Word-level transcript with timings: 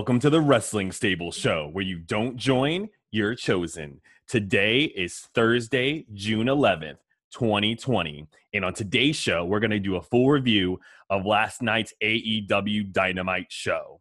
Welcome 0.00 0.20
to 0.20 0.30
the 0.30 0.40
Wrestling 0.40 0.92
Stable 0.92 1.30
Show, 1.30 1.68
where 1.72 1.84
you 1.84 1.98
don't 1.98 2.38
join, 2.38 2.88
you're 3.10 3.34
chosen. 3.34 4.00
Today 4.26 4.84
is 4.84 5.28
Thursday, 5.34 6.06
June 6.14 6.46
11th, 6.46 6.96
2020. 7.34 8.26
And 8.54 8.64
on 8.64 8.72
today's 8.72 9.16
show, 9.16 9.44
we're 9.44 9.60
going 9.60 9.72
to 9.72 9.78
do 9.78 9.96
a 9.96 10.02
full 10.02 10.30
review 10.30 10.80
of 11.10 11.26
last 11.26 11.60
night's 11.60 11.92
AEW 12.02 12.90
Dynamite 12.90 13.52
show. 13.52 14.00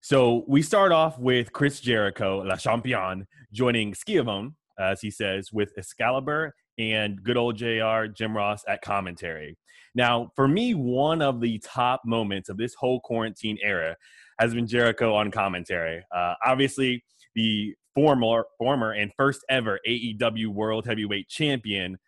So 0.00 0.44
we 0.48 0.62
start 0.62 0.90
off 0.90 1.16
with 1.16 1.52
Chris 1.52 1.78
Jericho, 1.78 2.38
La 2.38 2.56
Champion, 2.56 3.28
joining 3.52 3.94
Schiavone, 3.94 4.50
as 4.80 5.00
he 5.00 5.12
says, 5.12 5.52
with 5.52 5.72
Excalibur 5.78 6.56
and 6.76 7.22
good 7.22 7.36
old 7.36 7.56
JR, 7.56 8.06
Jim 8.06 8.36
Ross 8.36 8.64
at 8.66 8.82
commentary. 8.82 9.56
Now, 9.94 10.32
for 10.34 10.48
me, 10.48 10.74
one 10.74 11.22
of 11.22 11.40
the 11.40 11.60
top 11.60 12.02
moments 12.04 12.48
of 12.48 12.56
this 12.56 12.74
whole 12.74 13.00
quarantine 13.00 13.58
era 13.62 13.96
has 14.40 14.54
been 14.54 14.66
Jericho 14.66 15.14
on 15.14 15.30
commentary. 15.30 16.02
Uh, 16.14 16.34
obviously, 16.44 17.04
the 17.34 17.74
former 17.94 18.44
former 18.58 18.92
and 18.92 19.12
first 19.16 19.44
ever 19.50 19.78
AEW 19.86 20.48
World 20.48 20.86
Heavyweight 20.86 21.28
Champion, 21.28 21.98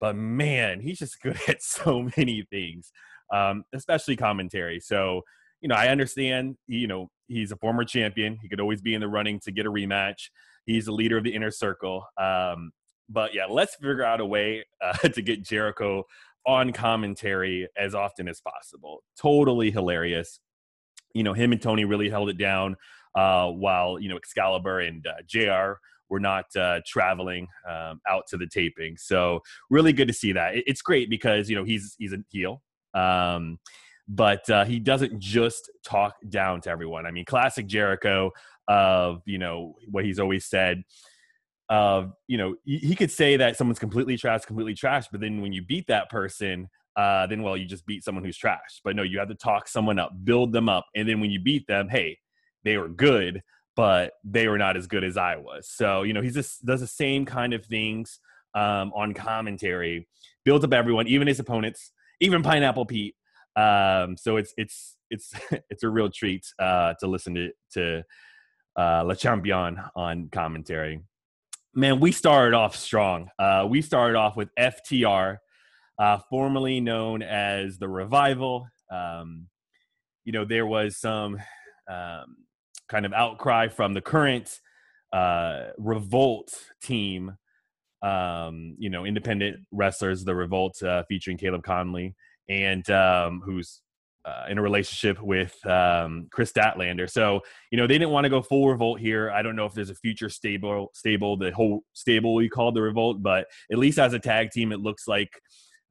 but 0.00 0.16
man, 0.16 0.80
he's 0.80 0.98
just 0.98 1.22
good 1.22 1.38
at 1.48 1.62
so 1.62 2.10
many 2.16 2.44
things, 2.50 2.92
um, 3.32 3.64
especially 3.72 4.16
commentary. 4.16 4.80
So, 4.80 5.22
you 5.60 5.68
know, 5.68 5.76
I 5.76 5.88
understand. 5.88 6.56
You 6.66 6.88
know, 6.88 7.10
he's 7.28 7.52
a 7.52 7.56
former 7.56 7.84
champion. 7.84 8.36
He 8.42 8.48
could 8.48 8.60
always 8.60 8.82
be 8.82 8.94
in 8.94 9.00
the 9.00 9.08
running 9.08 9.38
to 9.40 9.52
get 9.52 9.66
a 9.66 9.70
rematch. 9.70 10.30
He's 10.66 10.86
the 10.86 10.92
leader 10.92 11.16
of 11.16 11.24
the 11.24 11.34
inner 11.34 11.52
circle. 11.52 12.04
Um, 12.20 12.72
but 13.08 13.32
yeah, 13.32 13.46
let's 13.48 13.76
figure 13.76 14.02
out 14.02 14.20
a 14.20 14.26
way 14.26 14.66
uh, 14.82 14.92
to 15.08 15.22
get 15.22 15.44
Jericho 15.44 16.04
on 16.44 16.72
commentary 16.72 17.68
as 17.76 17.94
often 17.94 18.28
as 18.28 18.40
possible. 18.40 19.04
Totally 19.16 19.70
hilarious 19.70 20.40
you 21.16 21.22
know, 21.22 21.32
him 21.32 21.52
and 21.52 21.60
Tony 21.60 21.84
really 21.84 22.10
held 22.10 22.28
it 22.28 22.38
down 22.38 22.76
uh, 23.14 23.48
while, 23.50 23.98
you 23.98 24.08
know, 24.08 24.16
Excalibur 24.16 24.80
and 24.80 25.06
uh, 25.06 25.22
JR 25.26 25.80
were 26.08 26.20
not 26.20 26.44
uh, 26.54 26.80
traveling 26.86 27.48
um, 27.68 28.00
out 28.08 28.26
to 28.28 28.36
the 28.36 28.46
taping. 28.46 28.96
So 28.96 29.40
really 29.70 29.92
good 29.92 30.08
to 30.08 30.14
see 30.14 30.32
that. 30.32 30.56
It, 30.56 30.64
it's 30.66 30.82
great 30.82 31.10
because, 31.10 31.48
you 31.48 31.56
know, 31.56 31.64
he's, 31.64 31.96
he's 31.98 32.12
a 32.12 32.18
heel. 32.30 32.62
Um, 32.94 33.58
but 34.08 34.48
uh, 34.50 34.64
he 34.64 34.78
doesn't 34.78 35.18
just 35.18 35.70
talk 35.84 36.14
down 36.28 36.60
to 36.62 36.70
everyone. 36.70 37.06
I 37.06 37.10
mean, 37.10 37.24
classic 37.24 37.66
Jericho 37.66 38.30
of, 38.68 39.22
you 39.24 39.38
know, 39.38 39.74
what 39.90 40.04
he's 40.04 40.20
always 40.20 40.44
said 40.44 40.84
of, 41.68 42.12
you 42.28 42.38
know, 42.38 42.54
he, 42.64 42.78
he 42.78 42.94
could 42.94 43.10
say 43.10 43.36
that 43.36 43.56
someone's 43.56 43.80
completely 43.80 44.16
trash, 44.16 44.44
completely 44.44 44.74
trash, 44.74 45.06
but 45.10 45.20
then 45.20 45.40
when 45.40 45.52
you 45.52 45.62
beat 45.62 45.88
that 45.88 46.08
person, 46.08 46.68
uh, 46.96 47.26
then 47.26 47.42
well, 47.42 47.56
you 47.56 47.66
just 47.66 47.86
beat 47.86 48.02
someone 48.02 48.24
who's 48.24 48.36
trash. 48.36 48.80
But 48.82 48.96
no, 48.96 49.02
you 49.02 49.18
have 49.18 49.28
to 49.28 49.34
talk 49.34 49.68
someone 49.68 49.98
up, 49.98 50.12
build 50.24 50.52
them 50.52 50.68
up, 50.68 50.86
and 50.94 51.08
then 51.08 51.20
when 51.20 51.30
you 51.30 51.40
beat 51.40 51.66
them, 51.66 51.88
hey, 51.88 52.18
they 52.64 52.78
were 52.78 52.88
good, 52.88 53.42
but 53.76 54.14
they 54.24 54.48
were 54.48 54.58
not 54.58 54.76
as 54.76 54.86
good 54.86 55.04
as 55.04 55.16
I 55.16 55.36
was. 55.36 55.68
So 55.68 56.02
you 56.02 56.12
know, 56.12 56.22
he 56.22 56.30
just 56.30 56.64
does 56.64 56.80
the 56.80 56.86
same 56.86 57.26
kind 57.26 57.52
of 57.52 57.64
things 57.66 58.18
um, 58.54 58.92
on 58.94 59.12
commentary, 59.12 60.08
builds 60.44 60.64
up 60.64 60.72
everyone, 60.72 61.06
even 61.06 61.28
his 61.28 61.38
opponents, 61.38 61.92
even 62.20 62.42
Pineapple 62.42 62.86
Pete. 62.86 63.14
Um, 63.54 64.16
so 64.16 64.36
it's 64.36 64.54
it's 64.56 64.96
it's 65.10 65.34
it's 65.70 65.82
a 65.82 65.88
real 65.88 66.08
treat 66.08 66.46
uh, 66.58 66.94
to 67.00 67.06
listen 67.06 67.34
to 67.34 67.50
to 67.74 68.02
uh, 68.78 69.02
Le 69.02 69.16
Champion 69.16 69.80
on 69.94 70.28
commentary. 70.30 71.00
Man, 71.74 72.00
we 72.00 72.10
started 72.10 72.56
off 72.56 72.74
strong. 72.74 73.30
Uh, 73.38 73.66
we 73.68 73.82
started 73.82 74.16
off 74.16 74.34
with 74.34 74.48
FTR 74.58 75.36
uh, 75.98 76.18
formerly 76.30 76.80
known 76.80 77.22
as 77.22 77.78
the 77.78 77.88
Revival. 77.88 78.68
Um, 78.90 79.48
you 80.24 80.32
know, 80.32 80.44
there 80.44 80.66
was 80.66 80.98
some 80.98 81.38
um, 81.90 82.36
kind 82.88 83.06
of 83.06 83.12
outcry 83.12 83.68
from 83.68 83.94
the 83.94 84.00
current 84.00 84.60
uh, 85.12 85.68
Revolt 85.78 86.52
team. 86.82 87.36
Um, 88.02 88.76
you 88.78 88.90
know, 88.90 89.04
independent 89.04 89.56
wrestlers, 89.72 90.24
the 90.24 90.34
Revolt, 90.34 90.80
uh, 90.82 91.02
featuring 91.08 91.38
Caleb 91.38 91.64
Konley, 91.64 92.14
and 92.48 92.88
um, 92.90 93.40
who's 93.44 93.80
uh, 94.26 94.44
in 94.48 94.58
a 94.58 94.62
relationship 94.62 95.22
with 95.22 95.54
um, 95.66 96.26
Kris 96.32 96.52
Statlander. 96.52 97.08
So, 97.08 97.40
you 97.70 97.78
know, 97.78 97.86
they 97.86 97.94
didn't 97.94 98.10
want 98.10 98.24
to 98.24 98.30
go 98.30 98.42
full 98.42 98.68
revolt 98.68 98.98
here. 98.98 99.30
I 99.30 99.40
don't 99.40 99.54
know 99.54 99.66
if 99.66 99.72
there's 99.72 99.90
a 99.90 99.94
future 99.94 100.28
stable, 100.28 100.90
stable, 100.94 101.36
the 101.36 101.52
whole 101.52 101.84
stable 101.92 102.34
we 102.34 102.48
call 102.48 102.72
the 102.72 102.82
revolt, 102.82 103.22
but 103.22 103.46
at 103.70 103.78
least 103.78 104.00
as 104.00 104.14
a 104.14 104.18
tag 104.18 104.50
team, 104.50 104.72
it 104.72 104.80
looks 104.80 105.06
like 105.06 105.30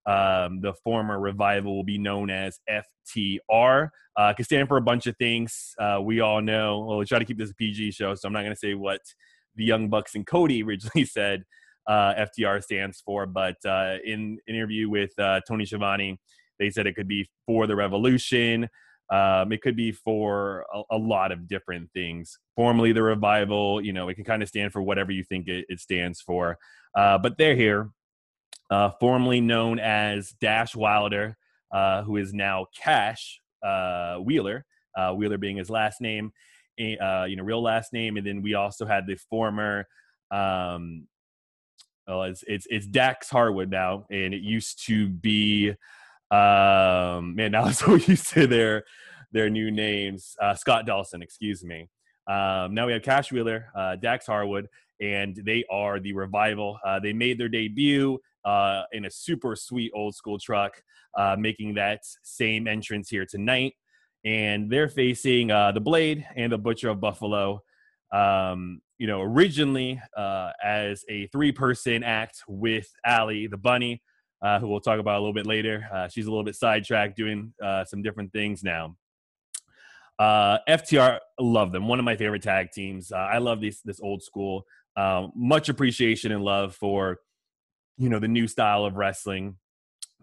um, 0.05 0.61
the 0.61 0.73
former 0.83 1.19
revival 1.19 1.75
will 1.75 1.83
be 1.83 1.97
known 1.97 2.29
as 2.29 2.59
FTR. 2.69 3.89
Uh, 4.17 4.33
can 4.33 4.45
stand 4.45 4.67
for 4.67 4.77
a 4.77 4.81
bunch 4.81 5.07
of 5.07 5.17
things. 5.17 5.73
Uh, 5.79 5.99
we 6.01 6.21
all 6.21 6.41
know. 6.41 6.85
Well, 6.85 6.97
we 6.97 7.05
try 7.05 7.19
to 7.19 7.25
keep 7.25 7.37
this 7.37 7.51
a 7.51 7.55
PG 7.55 7.91
show, 7.91 8.15
so 8.15 8.27
I'm 8.27 8.33
not 8.33 8.41
going 8.41 8.53
to 8.53 8.59
say 8.59 8.73
what 8.73 9.01
the 9.55 9.65
Young 9.65 9.89
Bucks 9.89 10.15
and 10.15 10.25
Cody 10.25 10.63
originally 10.67 11.05
said 11.05 11.43
uh, 11.87 12.13
FTR 12.13 12.63
stands 12.63 13.01
for. 13.01 13.25
But 13.25 13.57
uh, 13.65 13.97
in 14.05 14.39
an 14.47 14.55
interview 14.55 14.89
with 14.89 15.17
uh, 15.19 15.41
Tony 15.47 15.65
Schiavone, 15.65 16.19
they 16.59 16.69
said 16.69 16.87
it 16.87 16.95
could 16.95 17.07
be 17.07 17.29
for 17.45 17.67
the 17.67 17.75
revolution. 17.75 18.69
Um, 19.11 19.51
it 19.51 19.61
could 19.61 19.75
be 19.75 19.91
for 19.91 20.65
a, 20.73 20.81
a, 20.91 20.97
lot 20.97 21.31
of 21.31 21.47
different 21.47 21.91
things. 21.93 22.39
Formerly 22.55 22.91
the 22.91 23.03
revival, 23.03 23.79
you 23.79 23.93
know, 23.93 24.09
it 24.09 24.15
can 24.15 24.23
kind 24.23 24.41
of 24.41 24.49
stand 24.49 24.71
for 24.71 24.81
whatever 24.81 25.11
you 25.11 25.23
think 25.23 25.47
it, 25.47 25.65
it 25.69 25.79
stands 25.79 26.21
for. 26.21 26.57
Uh, 26.97 27.19
but 27.19 27.37
they're 27.37 27.55
here 27.55 27.91
uh, 28.69 28.91
formerly 28.99 29.41
known 29.41 29.79
as 29.79 30.33
Dash 30.41 30.75
Wilder, 30.75 31.37
uh, 31.71 32.03
who 32.03 32.17
is 32.17 32.33
now 32.33 32.67
Cash 32.75 33.41
uh, 33.63 34.17
Wheeler, 34.17 34.65
uh, 34.95 35.13
Wheeler 35.13 35.37
being 35.37 35.57
his 35.57 35.69
last 35.69 36.01
name, 36.01 36.31
uh, 36.79 37.25
you 37.27 37.35
know, 37.35 37.43
real 37.43 37.61
last 37.61 37.93
name. 37.93 38.17
And 38.17 38.25
then 38.25 38.41
we 38.41 38.53
also 38.53 38.85
had 38.85 39.07
the 39.07 39.15
former, 39.29 39.87
um, 40.31 41.07
well, 42.07 42.23
it's, 42.23 42.43
it's, 42.47 42.67
it's 42.69 42.85
Dax 42.85 43.29
Harwood 43.29 43.69
now, 43.69 44.05
and 44.09 44.33
it 44.33 44.41
used 44.41 44.85
to 44.85 45.09
be, 45.09 45.71
um, 46.31 47.35
man, 47.35 47.51
now 47.51 47.65
I'm 47.65 47.73
so 47.73 47.95
used 47.95 48.29
to 48.31 48.47
their, 48.47 48.83
their 49.31 49.49
new 49.49 49.71
names. 49.71 50.35
Uh, 50.41 50.55
Scott 50.55 50.85
Dawson, 50.85 51.21
excuse 51.21 51.63
me. 51.63 51.89
Um, 52.27 52.73
now 52.73 52.87
we 52.87 52.93
have 52.93 53.03
Cash 53.03 53.31
Wheeler, 53.31 53.67
Dax 54.01 54.25
Harwood, 54.25 54.67
and 54.99 55.35
they 55.35 55.63
are 55.69 55.99
the 55.99 56.13
revival. 56.13 56.79
they 57.03 57.13
made 57.13 57.37
their 57.37 57.49
debut 57.49 58.19
uh, 58.45 58.83
in 58.91 59.05
a 59.05 59.11
super 59.11 59.55
sweet 59.55 59.91
old 59.93 60.15
school 60.15 60.37
truck, 60.39 60.81
uh, 61.17 61.35
making 61.37 61.73
that 61.73 62.01
same 62.23 62.67
entrance 62.67 63.09
here 63.09 63.25
tonight. 63.25 63.73
And 64.23 64.71
they're 64.71 64.89
facing 64.89 65.51
uh, 65.51 65.71
the 65.71 65.81
Blade 65.81 66.25
and 66.35 66.51
the 66.51 66.57
Butcher 66.57 66.89
of 66.89 67.01
Buffalo. 67.01 67.61
Um, 68.11 68.81
you 68.97 69.07
know, 69.07 69.21
originally 69.21 70.01
uh, 70.15 70.51
as 70.63 71.03
a 71.09 71.27
three 71.27 71.51
person 71.51 72.03
act 72.03 72.43
with 72.47 72.87
Allie, 73.05 73.47
the 73.47 73.57
bunny, 73.57 74.01
uh, 74.41 74.59
who 74.59 74.67
we'll 74.67 74.79
talk 74.79 74.99
about 74.99 75.17
a 75.17 75.19
little 75.19 75.33
bit 75.33 75.45
later. 75.45 75.87
Uh, 75.93 76.07
she's 76.07 76.27
a 76.27 76.29
little 76.29 76.43
bit 76.43 76.55
sidetracked 76.55 77.17
doing 77.17 77.53
some 77.87 78.01
different 78.01 78.31
things 78.31 78.63
now. 78.63 78.95
FTR, 80.19 81.19
love 81.39 81.71
them. 81.71 81.87
One 81.87 81.99
of 81.99 82.05
my 82.05 82.15
favorite 82.15 82.43
tag 82.43 82.71
teams. 82.71 83.11
I 83.11 83.39
love 83.39 83.59
this 83.59 83.81
this 83.81 83.99
old 83.99 84.23
school. 84.23 84.65
much 85.35 85.67
appreciation 85.69 86.31
and 86.31 86.43
love 86.43 86.75
for 86.75 87.19
you 87.97 88.09
know 88.09 88.19
the 88.19 88.27
new 88.27 88.47
style 88.47 88.85
of 88.85 88.95
wrestling. 88.95 89.57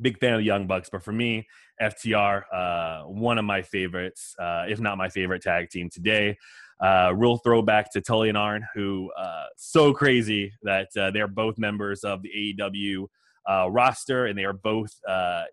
Big 0.00 0.18
fan 0.18 0.34
of 0.34 0.38
the 0.38 0.44
Young 0.44 0.66
Bucks, 0.66 0.88
but 0.90 1.02
for 1.02 1.12
me, 1.12 1.46
FTR, 1.80 2.42
uh, 2.52 3.02
one 3.02 3.38
of 3.38 3.44
my 3.44 3.62
favorites, 3.62 4.34
uh, 4.38 4.64
if 4.68 4.80
not 4.80 4.96
my 4.96 5.08
favorite 5.08 5.42
tag 5.42 5.68
team 5.68 5.90
today. 5.90 6.36
Uh, 6.80 7.12
real 7.14 7.36
throwback 7.36 7.92
to 7.92 8.00
Tully 8.00 8.28
and 8.28 8.38
Arn, 8.38 8.66
who 8.74 9.10
uh, 9.12 9.44
so 9.56 9.92
crazy 9.92 10.52
that 10.62 10.88
uh, 10.96 11.10
they're 11.12 11.28
both 11.28 11.56
members 11.58 12.02
of 12.02 12.22
the 12.22 12.56
AEW 12.58 13.06
uh, 13.48 13.70
roster, 13.70 14.26
and 14.26 14.36
they 14.36 14.44
are 14.44 14.52
both 14.52 14.92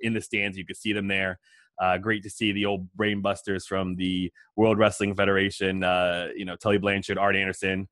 in 0.01 0.13
the 0.13 0.21
stands. 0.21 0.57
You 0.57 0.65
can 0.65 0.75
see 0.75 0.93
them 0.93 1.07
there. 1.07 1.39
Great 2.01 2.23
to 2.23 2.29
see 2.29 2.51
the 2.51 2.65
old 2.65 2.87
brainbusters 2.97 3.65
from 3.65 3.95
the 3.95 4.31
World 4.55 4.79
Wrestling 4.79 5.13
Federation. 5.13 5.77
You 6.35 6.45
know, 6.45 6.55
Tully 6.59 6.79
Blanchard, 6.79 7.17
Arn 7.17 7.35
Anderson. 7.35 7.87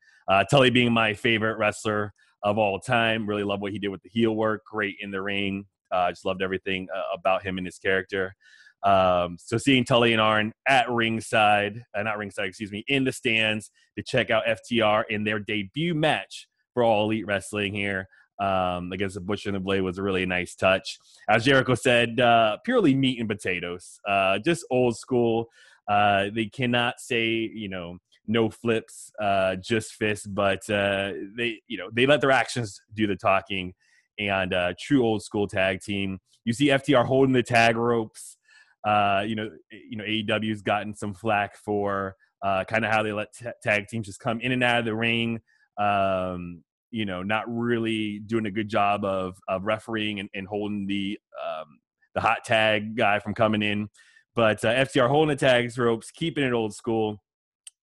Tully 0.50 0.72
being 0.72 0.92
my 0.92 1.14
favorite 1.14 1.58
wrestler 1.58 2.14
of 2.44 2.58
all 2.58 2.80
time. 2.80 3.28
Really 3.28 3.44
love 3.44 3.62
what 3.62 3.72
he 3.72 3.80
did 3.80 3.90
with 3.90 4.02
the 4.02 4.10
heel 4.10 4.36
work. 4.36 4.64
Great 4.66 4.96
in 5.00 5.12
the 5.12 5.22
ring. 5.22 5.66
Uh, 5.92 6.10
just 6.10 6.26
loved 6.26 6.42
everything 6.42 6.88
uh, 6.96 7.16
about 7.18 7.44
him 7.44 7.58
and 7.58 7.66
his 7.66 7.80
character. 7.80 8.36
Um, 8.84 9.38
so 9.40 9.58
seeing 9.58 9.84
Tully 9.86 10.14
and 10.14 10.22
Arn 10.22 10.54
at 10.68 10.90
ringside, 10.90 11.84
uh, 11.96 12.04
not 12.04 12.18
ringside, 12.18 12.48
excuse 12.48 12.72
me, 12.72 12.84
in 12.88 13.04
the 13.04 13.12
stands 13.12 13.72
to 13.98 14.04
check 14.04 14.30
out 14.30 14.44
FTR 14.46 15.04
in 15.10 15.24
their 15.24 15.40
debut 15.40 15.96
match 15.96 16.48
for 16.74 16.84
All 16.84 17.06
Elite 17.06 17.26
Wrestling 17.26 17.74
here 17.74 18.08
um, 18.40 18.92
against 18.92 19.16
the 19.16 19.22
Butcher 19.22 19.50
and 19.50 19.56
the 19.56 19.60
Blade 19.60 19.82
was 19.82 19.98
a 19.98 20.04
really 20.04 20.26
nice 20.26 20.56
touch. 20.56 21.00
As 21.30 21.46
Jericho 21.46 21.76
said, 21.76 22.20
uh, 22.20 22.58
purely 22.64 22.94
meat 22.94 23.20
and 23.20 23.28
potatoes, 23.28 24.00
uh, 24.08 24.40
just 24.40 24.66
old 24.70 24.96
school. 24.96 25.48
Uh, 25.88 26.26
they 26.34 26.46
cannot 26.46 27.00
say, 27.00 27.28
you 27.28 27.70
know, 27.70 27.98
no 28.28 28.50
flips, 28.50 29.12
uh, 29.22 29.56
just 29.56 29.94
fists, 29.94 30.28
but 30.28 30.70
uh, 30.70 31.14
they, 31.36 31.62
you 31.68 31.78
know, 31.78 31.90
they 31.94 32.06
let 32.06 32.22
their 32.22 32.32
actions 32.32 32.82
do 32.94 33.08
the 33.08 33.16
talking. 33.16 33.74
And 34.20 34.54
uh, 34.54 34.74
true 34.80 35.06
old 35.06 35.22
school 35.22 35.48
tag 35.48 35.82
team. 35.82 36.20
You 36.44 36.54
see 36.54 36.68
FTR 36.68 37.06
holding 37.06 37.34
the 37.34 37.44
tag 37.44 37.76
ropes. 37.76 38.38
Uh, 38.84 39.24
you 39.26 39.36
know, 39.36 39.50
you 39.72 39.98
know, 39.98 40.04
AEW's 40.04 40.62
gotten 40.62 40.96
some 40.96 41.14
flack 41.14 41.56
for 41.58 42.16
uh, 42.42 42.64
kind 42.66 42.86
of 42.86 42.92
how 42.92 43.04
they 43.04 43.12
let 43.12 43.34
t- 43.34 43.46
tag 43.62 43.88
teams 43.88 44.08
just 44.08 44.20
come 44.20 44.40
in 44.42 44.52
and 44.52 44.64
out 44.64 44.80
of 44.80 44.86
the 44.86 44.96
ring. 44.96 45.40
Um, 45.78 46.64
you 46.90 47.06
know, 47.06 47.22
not 47.22 47.44
really 47.48 48.20
doing 48.20 48.46
a 48.46 48.52
good 48.52 48.70
job 48.70 49.04
of 49.04 49.38
of 49.48 49.66
refereeing 49.66 50.20
and, 50.20 50.30
and 50.34 50.48
holding 50.48 50.88
the 50.88 51.20
um, 51.46 51.80
the 52.16 52.22
hot 52.22 52.44
tag 52.46 52.96
guy 52.96 53.20
from 53.20 53.34
coming 53.34 53.62
in. 53.62 53.90
But 54.36 54.64
uh, 54.64 54.74
FTR 54.74 55.10
holding 55.10 55.36
the 55.36 55.40
tags 55.40 55.78
ropes, 55.78 56.12
keeping 56.12 56.44
it 56.44 56.54
old 56.54 56.74
school. 56.74 57.22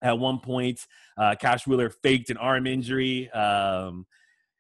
At 0.04 0.18
one 0.18 0.38
point, 0.38 0.80
uh, 1.18 1.34
Cash 1.40 1.66
Wheeler 1.66 1.90
faked 1.90 2.30
an 2.30 2.36
arm 2.36 2.66
injury. 2.66 3.30
Um, 3.30 4.06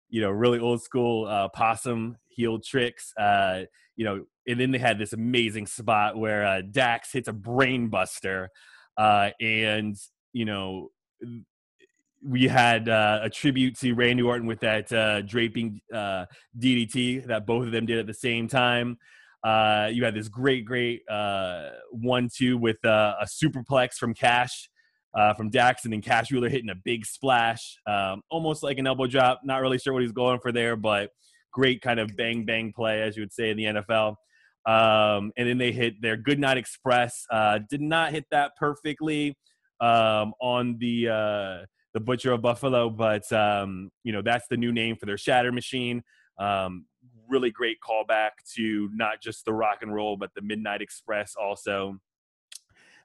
you 0.08 0.20
know, 0.20 0.30
really 0.30 0.58
old 0.58 0.82
school 0.82 1.26
uh, 1.26 1.48
possum 1.48 2.16
heel 2.28 2.58
tricks. 2.58 3.12
Uh, 3.16 3.64
you 3.94 4.04
know, 4.04 4.24
and 4.48 4.58
then 4.58 4.70
they 4.70 4.78
had 4.78 4.98
this 4.98 5.12
amazing 5.12 5.66
spot 5.66 6.16
where 6.16 6.46
uh, 6.46 6.62
Dax 6.62 7.12
hits 7.12 7.28
a 7.28 7.32
brainbuster, 7.32 8.48
uh, 8.96 9.30
and 9.40 9.96
you 10.32 10.44
know, 10.44 10.90
we 12.22 12.48
had 12.48 12.88
uh, 12.88 13.20
a 13.22 13.30
tribute 13.30 13.78
to 13.80 13.92
Randy 13.92 14.22
Orton 14.22 14.46
with 14.46 14.60
that 14.60 14.90
uh, 14.92 15.22
draping 15.22 15.80
uh, 15.92 16.24
DDT 16.58 17.26
that 17.26 17.46
both 17.46 17.66
of 17.66 17.72
them 17.72 17.86
did 17.86 17.98
at 17.98 18.06
the 18.06 18.14
same 18.14 18.48
time. 18.48 18.98
Uh, 19.42 19.90
you 19.92 20.02
had 20.04 20.14
this 20.14 20.28
great, 20.28 20.64
great 20.64 21.02
uh, 21.08 21.68
one-two 21.90 22.56
with 22.56 22.82
uh, 22.84 23.14
a 23.20 23.26
superplex 23.26 23.94
from 23.94 24.14
Cash, 24.14 24.70
from 25.36 25.50
Dax, 25.50 25.84
and 25.84 26.02
Cash 26.02 26.30
Wheeler 26.30 26.48
hitting 26.48 26.70
a 26.70 26.74
big 26.74 27.06
splash, 27.06 27.78
um, 27.86 28.22
almost 28.30 28.62
like 28.62 28.78
an 28.78 28.86
elbow 28.86 29.06
drop. 29.06 29.40
Not 29.44 29.60
really 29.60 29.78
sure 29.78 29.92
what 29.92 30.02
he's 30.02 30.12
going 30.12 30.40
for 30.40 30.52
there, 30.52 30.76
but 30.76 31.10
great 31.52 31.80
kind 31.80 32.00
of 32.00 32.16
bang 32.16 32.44
bang 32.44 32.72
play, 32.74 33.02
as 33.02 33.16
you 33.16 33.22
would 33.22 33.32
say 33.32 33.50
in 33.50 33.56
the 33.56 33.64
NFL. 33.64 34.16
Um, 34.66 35.30
and 35.36 35.48
then 35.48 35.58
they 35.58 35.72
hit 35.72 36.00
their 36.00 36.16
Goodnight 36.16 36.56
Express. 36.56 37.26
did 37.70 37.80
not 37.80 38.12
hit 38.12 38.24
that 38.30 38.52
perfectly 38.58 39.36
um, 39.80 40.32
on 40.40 40.78
the 40.78 41.66
the 41.94 42.00
Butcher 42.00 42.32
of 42.32 42.42
Buffalo, 42.42 42.90
but 42.90 43.30
um, 43.32 43.90
you 44.02 44.12
know 44.12 44.20
that's 44.20 44.46
the 44.48 44.56
new 44.56 44.72
name 44.72 44.96
for 44.96 45.06
their 45.06 45.16
Shatter 45.16 45.52
Machine. 45.52 46.02
Um, 46.38 46.86
really 47.28 47.50
great 47.50 47.78
callback 47.80 48.30
to 48.56 48.90
not 48.92 49.22
just 49.22 49.44
the 49.44 49.52
Rock 49.52 49.78
and 49.82 49.94
Roll, 49.94 50.16
but 50.16 50.30
the 50.34 50.42
Midnight 50.42 50.82
Express 50.82 51.34
also. 51.40 51.98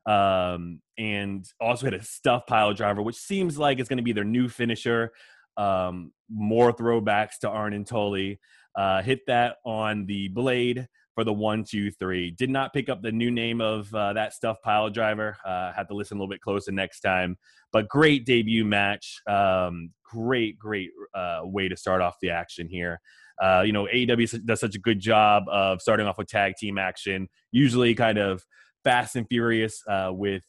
Um, 0.09 0.81
and 0.97 1.45
also 1.59 1.85
had 1.85 1.94
a 1.94 2.03
stuff 2.03 2.47
pile 2.47 2.73
driver, 2.73 3.01
which 3.01 3.17
seems 3.17 3.57
like 3.57 3.79
it's 3.79 3.89
going 3.89 3.97
to 3.97 4.03
be 4.03 4.13
their 4.13 4.23
new 4.23 4.50
finisher. 4.50 5.11
Um, 5.56 6.13
more 6.29 6.73
throwbacks 6.73 7.39
to 7.41 7.50
Arn 7.50 7.73
and 7.73 7.85
Tully. 7.85 8.39
Uh, 8.75 9.01
hit 9.01 9.19
that 9.27 9.57
on 9.65 10.06
the 10.06 10.29
blade 10.29 10.88
for 11.13 11.23
the 11.23 11.33
one, 11.33 11.63
two, 11.63 11.91
three. 11.91 12.31
Did 12.31 12.50
not 12.50 12.73
pick 12.73 12.88
up 12.88 13.01
the 13.01 13.11
new 13.11 13.29
name 13.29 13.61
of 13.61 13.94
uh, 13.94 14.13
that 14.13 14.33
stuff 14.33 14.57
pile 14.63 14.89
driver. 14.89 15.38
Uh, 15.45 15.73
had 15.73 15.88
to 15.89 15.94
listen 15.94 16.17
a 16.17 16.19
little 16.19 16.31
bit 16.31 16.41
closer 16.41 16.71
next 16.71 17.01
time. 17.01 17.38
But 17.71 17.88
great 17.88 18.25
debut 18.25 18.65
match. 18.65 19.21
Um, 19.27 19.91
great, 20.03 20.57
great 20.57 20.91
uh, 21.13 21.41
way 21.44 21.67
to 21.67 21.75
start 21.75 22.01
off 22.01 22.15
the 22.21 22.29
action 22.31 22.67
here. 22.67 23.01
Uh, 23.41 23.63
you 23.65 23.73
know, 23.73 23.88
AEW 23.94 24.45
does 24.45 24.59
such 24.59 24.75
a 24.75 24.79
good 24.79 25.00
job 25.00 25.44
of 25.50 25.81
starting 25.81 26.07
off 26.07 26.17
with 26.17 26.27
tag 26.27 26.56
team 26.57 26.77
action, 26.77 27.27
usually 27.51 27.95
kind 27.95 28.17
of 28.17 28.44
fast 28.83 29.15
and 29.15 29.27
furious 29.27 29.83
uh, 29.87 30.09
with 30.11 30.43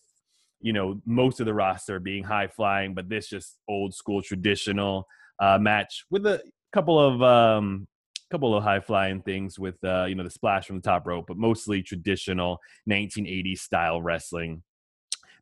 you 0.60 0.72
know 0.72 1.00
most 1.06 1.40
of 1.40 1.46
the 1.46 1.54
roster 1.54 1.98
being 2.00 2.24
high 2.24 2.48
flying, 2.48 2.94
but 2.94 3.08
this 3.08 3.28
just 3.28 3.58
old 3.68 3.94
school 3.94 4.22
traditional 4.22 5.06
uh, 5.40 5.58
match 5.58 6.04
with 6.10 6.26
a 6.26 6.42
couple 6.72 6.98
of 6.98 7.22
um, 7.22 7.86
couple 8.30 8.56
of 8.56 8.62
high 8.62 8.80
flying 8.80 9.22
things 9.22 9.58
with 9.58 9.82
uh, 9.84 10.04
you 10.04 10.14
know 10.14 10.24
the 10.24 10.30
splash 10.30 10.66
from 10.66 10.76
the 10.76 10.82
top 10.82 11.06
rope, 11.06 11.26
but 11.26 11.36
mostly 11.36 11.82
traditional 11.82 12.58
1980s 12.88 13.58
style 13.58 14.00
wrestling. 14.00 14.62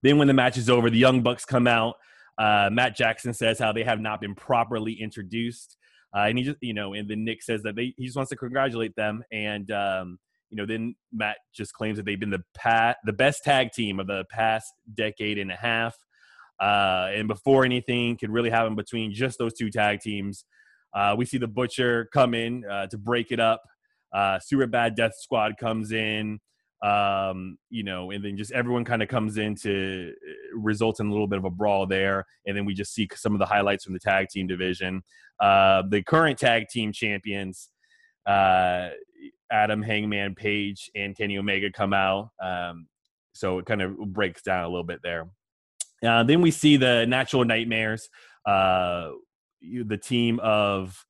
Then 0.03 0.19
when 0.19 0.29
the 0.29 0.35
match 0.35 0.57
is 0.57 0.71
over, 0.71 0.91
the 0.91 0.99
Young 0.99 1.23
Bucks 1.23 1.45
come 1.45 1.67
out. 1.67 1.97
Uh, 2.39 2.71
Matt 2.73 2.97
Jackson 2.97 3.35
says 3.35 3.59
how 3.59 3.73
they 3.73 3.83
have 3.83 4.01
not 4.01 4.21
been 4.21 4.35
properly 4.35 4.93
introduced, 4.93 5.77
uh, 6.17 6.21
and 6.21 6.39
he 6.39 6.45
just 6.45 6.59
you 6.61 6.75
know, 6.75 6.95
and 6.95 7.09
then 7.09 7.25
Nick 7.25 7.43
says 7.43 7.63
that 7.65 7.77
they 7.77 7.95
he 7.97 8.07
just 8.07 8.17
wants 8.17 8.31
to 8.31 8.37
congratulate 8.37 8.95
them, 8.97 9.23
and 9.33 9.71
um, 9.71 10.19
you 10.51 10.57
know, 10.57 10.67
then 10.67 10.95
Matt 11.13 11.37
just 11.55 11.73
claims 11.75 11.97
that 11.97 12.07
they've 12.07 12.19
been 12.19 12.31
the 12.31 12.43
pat 12.55 12.97
the 13.05 13.13
best 13.13 13.45
tag 13.45 13.73
team 13.73 14.01
of 14.01 14.07
the 14.07 14.25
past 14.31 14.73
decade 14.95 15.39
and 15.39 15.51
a 15.51 15.57
half. 15.57 15.97
Uh, 16.61 17.11
and 17.15 17.29
before 17.29 17.65
anything 17.65 18.17
could 18.17 18.31
really 18.31 18.51
happen 18.51 18.75
between 18.75 19.13
just 19.13 19.39
those 19.39 19.55
two 19.55 19.71
tag 19.71 20.01
teams, 20.01 20.45
uh, 20.95 21.15
we 21.17 21.25
see 21.25 21.39
the 21.39 21.47
Butcher 21.47 22.09
come 22.13 22.35
in 22.35 22.65
uh, 22.65 22.87
to 22.89 22.99
break 22.99 23.31
it 23.31 23.41
up. 23.41 23.63
Uh, 24.13 24.39
Super 24.41 24.67
Bad 24.67 24.97
Death 24.97 25.13
Squad 25.19 25.57
comes 25.59 25.93
in, 25.93 26.41
um, 26.83 27.59
you 27.71 27.85
know, 27.85 28.11
and 28.11 28.25
then 28.25 28.37
just 28.37 28.53
everyone 28.53 28.85
kind 28.85 29.03
of 29.03 29.09
comes 29.09 29.37
in 29.37 29.55
to 29.57 30.13
uh, 30.13 30.59
result 30.59 30.99
in 30.99 31.09
a 31.09 31.11
little 31.11 31.27
bit 31.27 31.39
of 31.39 31.45
a 31.45 31.51
brawl 31.51 31.87
there. 31.87 32.25
And 32.47 32.57
then 32.57 32.65
we 32.65 32.75
just 32.75 32.95
see 32.95 33.09
some 33.15 33.35
of 33.35 33.39
the 33.39 33.47
highlights 33.47 33.85
from 33.85 33.93
the 33.93 34.01
tag 34.01 34.29
team 34.29 34.47
division. 34.47 35.03
Uh, 35.41 35.83
the 35.89 36.03
current 36.03 36.39
tag 36.39 36.65
team 36.69 36.93
champions, 36.93 37.69
uh, 38.27 38.89
Adam 39.51 39.83
Hangman 39.83 40.35
Page 40.35 40.91
and 40.95 41.17
Kenny 41.17 41.39
Omega 41.39 41.71
come 41.71 41.93
out. 41.93 42.31
Um, 42.43 42.87
so 43.33 43.59
it 43.59 43.67
kind 43.67 43.83
of 43.83 43.97
breaks 44.13 44.43
down 44.43 44.65
a 44.65 44.69
little 44.69 44.85
bit 44.85 45.01
there. 45.03 45.29
Uh, 46.05 46.23
then 46.23 46.41
we 46.41 46.51
see 46.51 46.77
the 46.77 47.07
Natural 47.07 47.45
Nightmares. 47.45 48.09
Uh, 48.47 49.11
the 49.61 49.97
team 49.97 50.39
of 50.41 51.05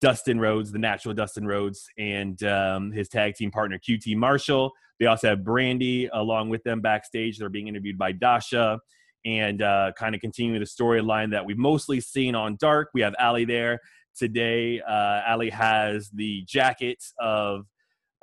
Dustin 0.00 0.38
Rhodes, 0.38 0.70
the 0.70 0.78
natural 0.78 1.14
Dustin 1.14 1.46
Rhodes, 1.46 1.88
and 1.98 2.42
um, 2.42 2.92
his 2.92 3.08
tag 3.08 3.34
team 3.34 3.50
partner 3.50 3.78
QT 3.78 4.16
Marshall. 4.16 4.70
They 5.00 5.06
also 5.06 5.30
have 5.30 5.40
Brandi 5.40 6.08
along 6.12 6.50
with 6.50 6.62
them 6.62 6.80
backstage. 6.80 7.38
They're 7.38 7.48
being 7.48 7.68
interviewed 7.68 7.98
by 7.98 8.12
Dasha 8.12 8.78
and 9.24 9.62
uh, 9.62 9.92
kind 9.96 10.14
of 10.14 10.20
continuing 10.20 10.60
the 10.60 10.66
storyline 10.66 11.30
that 11.30 11.44
we've 11.44 11.58
mostly 11.58 12.00
seen 12.00 12.34
on 12.34 12.56
Dark. 12.60 12.90
We 12.92 13.00
have 13.00 13.14
Allie 13.18 13.46
there 13.46 13.80
today. 14.14 14.80
Uh, 14.80 15.22
Allie 15.26 15.50
has 15.50 16.10
the 16.10 16.42
jacket 16.46 17.02
of 17.18 17.66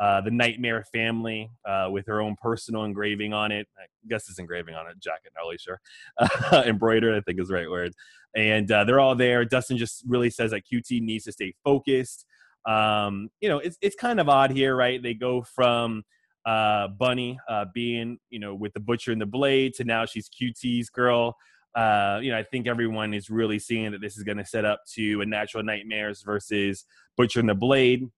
uh, 0.01 0.19
the 0.19 0.31
Nightmare 0.31 0.83
family 0.91 1.49
uh, 1.65 1.87
with 1.89 2.07
her 2.07 2.19
own 2.19 2.35
personal 2.41 2.83
engraving 2.83 3.33
on 3.33 3.53
it. 3.53 3.67
I 3.77 3.85
guess 4.09 4.27
it's 4.27 4.39
engraving 4.39 4.75
on 4.75 4.87
a 4.87 4.95
jacket, 4.95 5.31
not 5.35 5.43
really 5.43 5.57
sure. 5.57 5.79
embroidered, 6.67 7.15
I 7.15 7.21
think 7.21 7.39
is 7.39 7.47
the 7.47 7.53
right 7.53 7.69
word 7.69 7.93
and 8.35 8.71
uh, 8.71 8.83
they're 8.83 8.99
all 8.99 9.15
there. 9.15 9.43
Dustin 9.45 9.77
just 9.77 10.03
really 10.07 10.29
says 10.29 10.51
that 10.51 10.63
QT 10.71 11.01
needs 11.01 11.25
to 11.25 11.31
stay 11.31 11.53
focused. 11.63 12.25
Um, 12.65 13.29
you 13.41 13.49
know, 13.49 13.59
it's 13.59 13.77
it's 13.81 13.95
kind 13.95 14.19
of 14.19 14.29
odd 14.29 14.51
here, 14.51 14.75
right? 14.75 15.01
They 15.01 15.13
go 15.13 15.41
from 15.41 16.03
uh, 16.45 16.87
Bunny 16.87 17.39
being, 17.73 18.19
you 18.29 18.39
know, 18.39 18.55
with 18.55 18.73
the 18.73 18.79
butcher 18.79 19.11
and 19.11 19.21
the 19.21 19.25
blade 19.25 19.73
to 19.75 19.83
now 19.83 20.05
she's 20.05 20.29
QT's 20.29 20.89
girl. 20.89 21.35
Uh, 21.73 22.19
you 22.21 22.31
know, 22.31 22.37
I 22.37 22.43
think 22.43 22.67
everyone 22.67 23.13
is 23.13 23.29
really 23.29 23.57
seeing 23.57 23.91
that 23.91 24.01
this 24.01 24.17
is 24.17 24.23
going 24.23 24.37
to 24.37 24.45
set 24.45 24.65
up 24.65 24.81
to 24.93 25.21
a 25.21 25.25
natural 25.25 25.63
nightmares 25.63 26.21
versus 26.21 26.85
butcher 27.15 27.39
and 27.39 27.49
the 27.49 27.55
blade. 27.55 28.09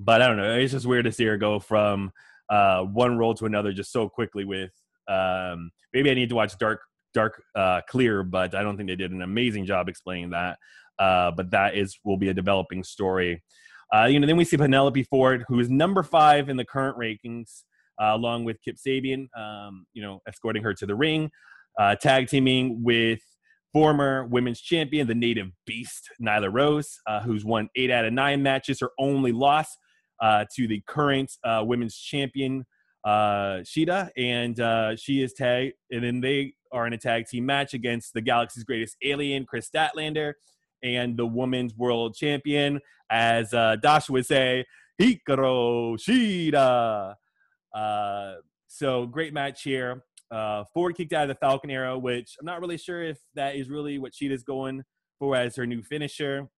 But 0.00 0.22
I 0.22 0.28
don't 0.28 0.36
know. 0.36 0.58
It's 0.58 0.72
just 0.72 0.86
weird 0.86 1.04
to 1.06 1.12
see 1.12 1.24
her 1.24 1.36
go 1.36 1.58
from 1.58 2.12
uh, 2.48 2.82
one 2.82 3.18
role 3.18 3.34
to 3.34 3.46
another 3.46 3.72
just 3.72 3.92
so 3.92 4.08
quickly. 4.08 4.44
With 4.44 4.70
um, 5.08 5.70
maybe 5.92 6.10
I 6.10 6.14
need 6.14 6.28
to 6.28 6.34
watch 6.34 6.56
Dark 6.58 6.80
dark 7.14 7.42
uh, 7.54 7.80
clear, 7.88 8.22
but 8.22 8.54
I 8.54 8.62
don't 8.62 8.76
think 8.76 8.88
they 8.88 8.96
did 8.96 9.12
an 9.12 9.22
amazing 9.22 9.66
job 9.66 9.88
explaining 9.88 10.30
that. 10.30 10.58
Uh, 10.98 11.30
but 11.30 11.50
that 11.50 11.76
is 11.76 11.98
will 12.04 12.16
be 12.16 12.28
a 12.28 12.34
developing 12.34 12.82
story. 12.82 13.42
Uh, 13.94 14.04
you 14.04 14.20
know, 14.20 14.26
then 14.26 14.36
we 14.36 14.44
see 14.44 14.56
Penelope 14.56 15.02
Ford, 15.04 15.44
who 15.48 15.58
is 15.60 15.70
number 15.70 16.02
five 16.02 16.48
in 16.48 16.56
the 16.56 16.64
current 16.64 16.98
rankings, 16.98 17.62
uh, 18.00 18.12
along 18.14 18.44
with 18.44 18.60
Kip 18.62 18.76
Sabian. 18.76 19.28
Um, 19.36 19.86
you 19.94 20.02
know, 20.02 20.20
escorting 20.28 20.62
her 20.62 20.74
to 20.74 20.86
the 20.86 20.94
ring, 20.94 21.30
uh, 21.78 21.94
tag 21.94 22.28
teaming 22.28 22.82
with 22.82 23.20
former 23.72 24.26
women's 24.26 24.60
champion, 24.60 25.06
the 25.06 25.14
native 25.14 25.48
beast 25.66 26.10
Nyla 26.20 26.52
Rose, 26.52 26.98
uh, 27.06 27.20
who's 27.20 27.44
won 27.44 27.68
eight 27.76 27.90
out 27.90 28.04
of 28.04 28.12
nine 28.12 28.42
matches. 28.42 28.80
Her 28.80 28.90
only 28.98 29.32
loss 29.32 29.76
to 30.22 30.66
the 30.66 30.82
current 30.86 31.32
women's 31.44 31.96
champion 31.96 32.64
uh, 33.04 33.62
Shida, 33.62 34.10
and 34.16 34.58
uh, 34.60 34.96
she 34.96 35.22
is 35.22 35.32
tag, 35.32 35.72
and 35.90 36.04
then 36.04 36.20
they 36.20 36.54
are 36.72 36.86
in 36.86 36.92
a 36.92 36.98
tag 36.98 37.26
team 37.26 37.46
match 37.46 37.74
against 37.74 38.12
the 38.12 38.20
galaxy's 38.20 38.64
greatest 38.64 38.96
alien, 39.02 39.46
Kris 39.46 39.70
Statlander, 39.70 40.34
and 40.82 41.16
the 41.16 41.26
women's 41.26 41.74
world 41.74 42.14
champion, 42.14 42.80
as 43.10 43.54
uh, 43.54 43.76
Dash 43.76 44.10
would 44.10 44.26
say, 44.26 44.64
Hikaru 45.00 45.96
Shida. 45.98 47.14
Uh, 47.74 48.34
so 48.66 49.06
great 49.06 49.32
match 49.32 49.62
here. 49.62 50.04
Uh, 50.30 50.64
Ford 50.74 50.94
kicked 50.94 51.14
out 51.14 51.22
of 51.22 51.28
the 51.28 51.34
Falcon 51.36 51.70
Arrow, 51.70 51.96
which 51.96 52.36
I'm 52.38 52.44
not 52.44 52.60
really 52.60 52.76
sure 52.76 53.02
if 53.02 53.18
that 53.34 53.56
is 53.56 53.70
really 53.70 53.98
what 53.98 54.12
Shida's 54.12 54.42
going 54.42 54.82
for 55.18 55.34
as 55.36 55.56
her 55.56 55.66
new 55.66 55.82
finisher. 55.82 56.48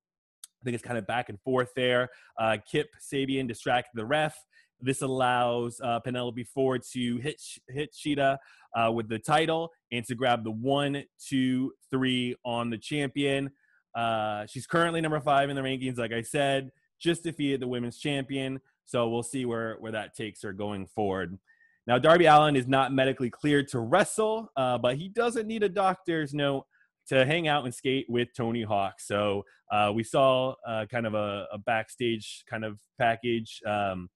I 0.61 0.64
think 0.64 0.75
it's 0.75 0.85
kind 0.85 0.99
of 0.99 1.07
back 1.07 1.29
and 1.29 1.40
forth 1.40 1.71
there. 1.75 2.09
Uh, 2.38 2.59
Kip 2.71 2.88
Sabian 3.00 3.49
distracted 3.49 3.93
the 3.95 4.05
ref 4.05 4.37
this 4.83 5.02
allows 5.02 5.81
uh, 5.83 6.00
Penelope 6.00 6.45
Ford 6.45 6.83
to 6.93 7.19
hit 7.19 7.40
hit 7.69 7.95
Shida 7.95 8.38
uh, 8.75 8.93
with 8.93 9.09
the 9.09 9.19
title 9.19 9.71
and 9.93 10.05
to 10.07 10.14
grab 10.14 10.45
the 10.45 10.50
one, 10.50 11.05
two, 11.29 11.73
three 11.90 12.35
on 12.45 12.71
the 12.71 12.79
champion. 12.79 13.50
Uh, 13.95 14.47
she's 14.47 14.67
currently 14.67 15.00
number 15.00 15.21
five 15.21 15.50
in 15.50 15.57
the 15.57 15.62
rankings, 15.62 15.99
like 15.99 16.12
I 16.12 16.23
said, 16.23 16.71
just 17.00 17.25
defeated 17.25 17.61
the 17.61 17.69
women's 17.69 17.99
champion. 17.99 18.61
So 18.87 19.09
we'll 19.09 19.23
see 19.23 19.45
where 19.45 19.76
where 19.81 19.93
that 19.93 20.14
takes 20.14 20.43
her 20.43 20.52
going 20.52 20.87
forward. 20.87 21.38
Now, 21.87 21.99
Darby 21.99 22.26
Allin 22.26 22.57
is 22.57 22.69
not 22.69 22.93
medically 22.93 23.31
cleared 23.31 23.67
to 23.69 23.81
wrestle, 23.81 24.52
uh, 24.57 24.79
but 24.79 24.97
he 24.97 25.09
doesn't 25.09 25.47
need 25.47 25.62
a 25.62 25.69
doctor's 25.69 26.33
note 26.33 26.67
to 27.09 27.26
hang 27.26 27.49
out 27.49 27.64
and 27.64 27.75
skate 27.75 28.07
with 28.09 28.28
Tony 28.37 28.62
Hawk. 28.62 29.00
So 29.00 29.45
uh, 29.71 29.92
we 29.95 30.04
saw 30.04 30.54
uh, 30.66 30.87
kind 30.90 31.07
of 31.07 31.14
a, 31.14 31.47
a, 31.52 31.59
backstage 31.59 32.45
kind 32.49 32.64
of 32.64 32.78
package 32.99 33.61
um, 33.66 34.09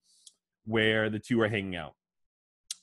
where 0.65 1.09
the 1.09 1.19
two 1.19 1.39
are 1.41 1.47
hanging 1.47 1.75
out. 1.75 1.93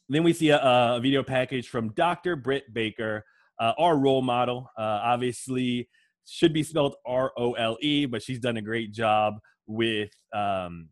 Then 0.08 0.22
we 0.22 0.32
see 0.32 0.50
a, 0.50 0.58
a 0.58 1.00
video 1.00 1.22
package 1.22 1.68
from 1.68 1.90
Dr. 1.90 2.36
Britt 2.36 2.72
Baker, 2.72 3.24
uh, 3.58 3.72
our 3.78 3.96
role 3.96 4.22
model. 4.22 4.70
Uh, 4.76 5.00
obviously, 5.02 5.88
should 6.26 6.52
be 6.52 6.62
spelled 6.62 6.96
R 7.06 7.32
O 7.36 7.52
L 7.52 7.76
E, 7.80 8.06
but 8.06 8.22
she's 8.22 8.38
done 8.38 8.56
a 8.56 8.62
great 8.62 8.92
job 8.92 9.38
with 9.66 10.10
um, 10.34 10.88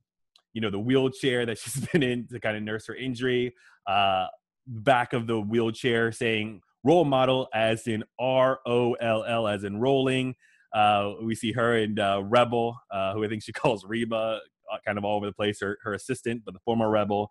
you 0.52 0.60
know 0.60 0.70
the 0.70 0.78
wheelchair 0.78 1.46
that 1.46 1.58
she's 1.58 1.86
been 1.92 2.02
in 2.02 2.26
to 2.28 2.40
kind 2.40 2.56
of 2.56 2.62
nurse 2.62 2.86
her 2.86 2.94
injury. 2.94 3.54
Uh, 3.86 4.26
back 4.66 5.12
of 5.12 5.26
the 5.26 5.40
wheelchair 5.40 6.12
saying 6.12 6.60
role 6.84 7.04
model 7.04 7.48
as 7.54 7.86
in 7.86 8.04
R 8.18 8.60
O 8.66 8.94
L 8.94 9.24
L 9.24 9.46
as 9.46 9.64
in 9.64 9.78
rolling. 9.78 10.34
Uh, 10.72 11.14
we 11.22 11.34
see 11.34 11.52
her 11.52 11.76
and 11.76 11.98
uh, 11.98 12.22
Rebel, 12.24 12.78
uh, 12.90 13.14
who 13.14 13.24
I 13.24 13.28
think 13.28 13.42
she 13.42 13.52
calls 13.52 13.84
Reba, 13.84 14.40
uh, 14.72 14.76
kind 14.86 14.98
of 14.98 15.04
all 15.04 15.16
over 15.16 15.26
the 15.26 15.32
place, 15.32 15.60
her, 15.60 15.78
her 15.82 15.94
assistant, 15.94 16.42
but 16.44 16.54
the 16.54 16.60
former 16.60 16.88
Rebel. 16.88 17.30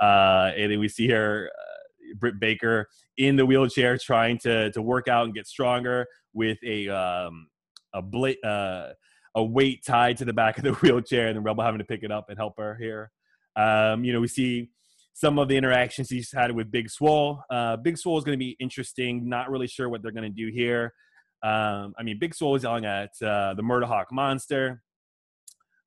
Uh, 0.00 0.50
and 0.56 0.72
then 0.72 0.80
we 0.80 0.88
see 0.88 1.08
her, 1.08 1.50
uh, 1.56 2.14
Britt 2.16 2.40
Baker, 2.40 2.88
in 3.16 3.36
the 3.36 3.46
wheelchair 3.46 3.96
trying 3.98 4.38
to 4.38 4.72
to 4.72 4.82
work 4.82 5.06
out 5.06 5.26
and 5.26 5.34
get 5.34 5.46
stronger 5.46 6.06
with 6.32 6.58
a 6.64 6.88
um, 6.88 7.46
a 7.94 8.02
a 9.36 9.44
weight 9.44 9.84
tied 9.84 10.16
to 10.16 10.24
the 10.24 10.32
back 10.32 10.58
of 10.58 10.64
the 10.64 10.72
wheelchair, 10.82 11.28
and 11.28 11.36
the 11.36 11.40
Rebel 11.40 11.62
having 11.62 11.78
to 11.78 11.84
pick 11.84 12.02
it 12.02 12.10
up 12.10 12.26
and 12.28 12.38
help 12.38 12.54
her 12.58 12.76
here. 12.80 13.10
Um, 13.56 14.04
you 14.04 14.12
know, 14.12 14.20
we 14.20 14.28
see 14.28 14.70
some 15.12 15.38
of 15.38 15.48
the 15.48 15.56
interactions 15.56 16.08
he's 16.08 16.32
had 16.32 16.52
with 16.52 16.70
Big 16.70 16.88
Swole. 16.88 17.42
Uh, 17.50 17.76
Big 17.76 17.98
Swole 17.98 18.18
is 18.18 18.24
going 18.24 18.38
to 18.38 18.42
be 18.42 18.56
interesting. 18.60 19.28
Not 19.28 19.50
really 19.50 19.66
sure 19.66 19.88
what 19.88 20.02
they're 20.02 20.12
going 20.12 20.30
to 20.32 20.34
do 20.34 20.50
here. 20.52 20.92
Um, 21.42 21.94
I 21.98 22.02
mean, 22.02 22.18
Big 22.18 22.34
Swole 22.34 22.54
is 22.54 22.62
yelling 22.62 22.84
at 22.84 23.10
uh, 23.22 23.54
the 23.54 23.62
Murderhawk 23.62 24.06
Monster. 24.12 24.82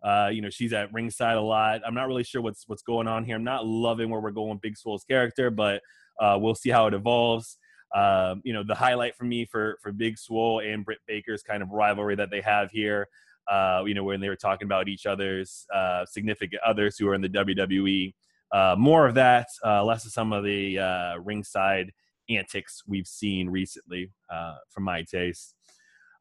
Uh, 0.04 0.30
you 0.32 0.42
know, 0.42 0.50
she's 0.50 0.74
at 0.74 0.92
ringside 0.92 1.38
a 1.38 1.42
lot. 1.42 1.82
I'm 1.86 1.94
not 1.94 2.08
really 2.08 2.24
sure 2.24 2.42
what's 2.42 2.68
what's 2.68 2.82
going 2.82 3.08
on 3.08 3.24
here. 3.24 3.36
I'm 3.36 3.44
not 3.44 3.66
loving 3.66 4.10
where 4.10 4.20
we're 4.20 4.32
going 4.32 4.60
Big 4.62 4.78
Swole's 4.78 5.06
character, 5.06 5.50
but 5.50 5.82
uh, 6.20 6.38
we'll 6.40 6.56
see 6.56 6.70
how 6.70 6.88
it 6.88 6.94
evolves. 6.94 7.58
Um, 7.96 8.42
you 8.44 8.54
know, 8.54 8.64
the 8.64 8.76
highlight 8.76 9.16
for 9.16 9.24
me 9.24 9.46
for 9.46 9.78
for 9.82 9.92
Big 9.92 10.18
Swole 10.18 10.60
and 10.60 10.84
Britt 10.84 11.00
Baker's 11.08 11.42
kind 11.44 11.64
of 11.64 11.70
rivalry 11.70 12.16
that 12.16 12.32
they 12.32 12.42
have 12.42 12.70
here. 12.72 13.08
Uh, 13.50 13.84
you 13.86 13.94
know, 13.94 14.04
when 14.04 14.20
they 14.20 14.30
were 14.30 14.36
talking 14.36 14.66
about 14.66 14.90
each 14.90 15.06
other's 15.06 15.66
uh, 15.74 16.06
significant 16.06 16.62
others 16.66 16.98
who 16.98 17.08
are 17.08 17.14
in 17.14 17.22
the 17.22 17.30
WWE. 17.30 18.14
Uh, 18.54 18.76
more 18.78 19.08
of 19.08 19.16
that, 19.16 19.48
uh, 19.66 19.84
less 19.84 20.06
of 20.06 20.12
some 20.12 20.32
of 20.32 20.44
the 20.44 20.78
uh, 20.78 21.16
ringside 21.18 21.92
antics 22.30 22.84
we've 22.88 23.08
seen 23.08 23.50
recently, 23.50 24.12
uh, 24.32 24.54
from 24.70 24.84
my 24.84 25.02
taste. 25.02 25.56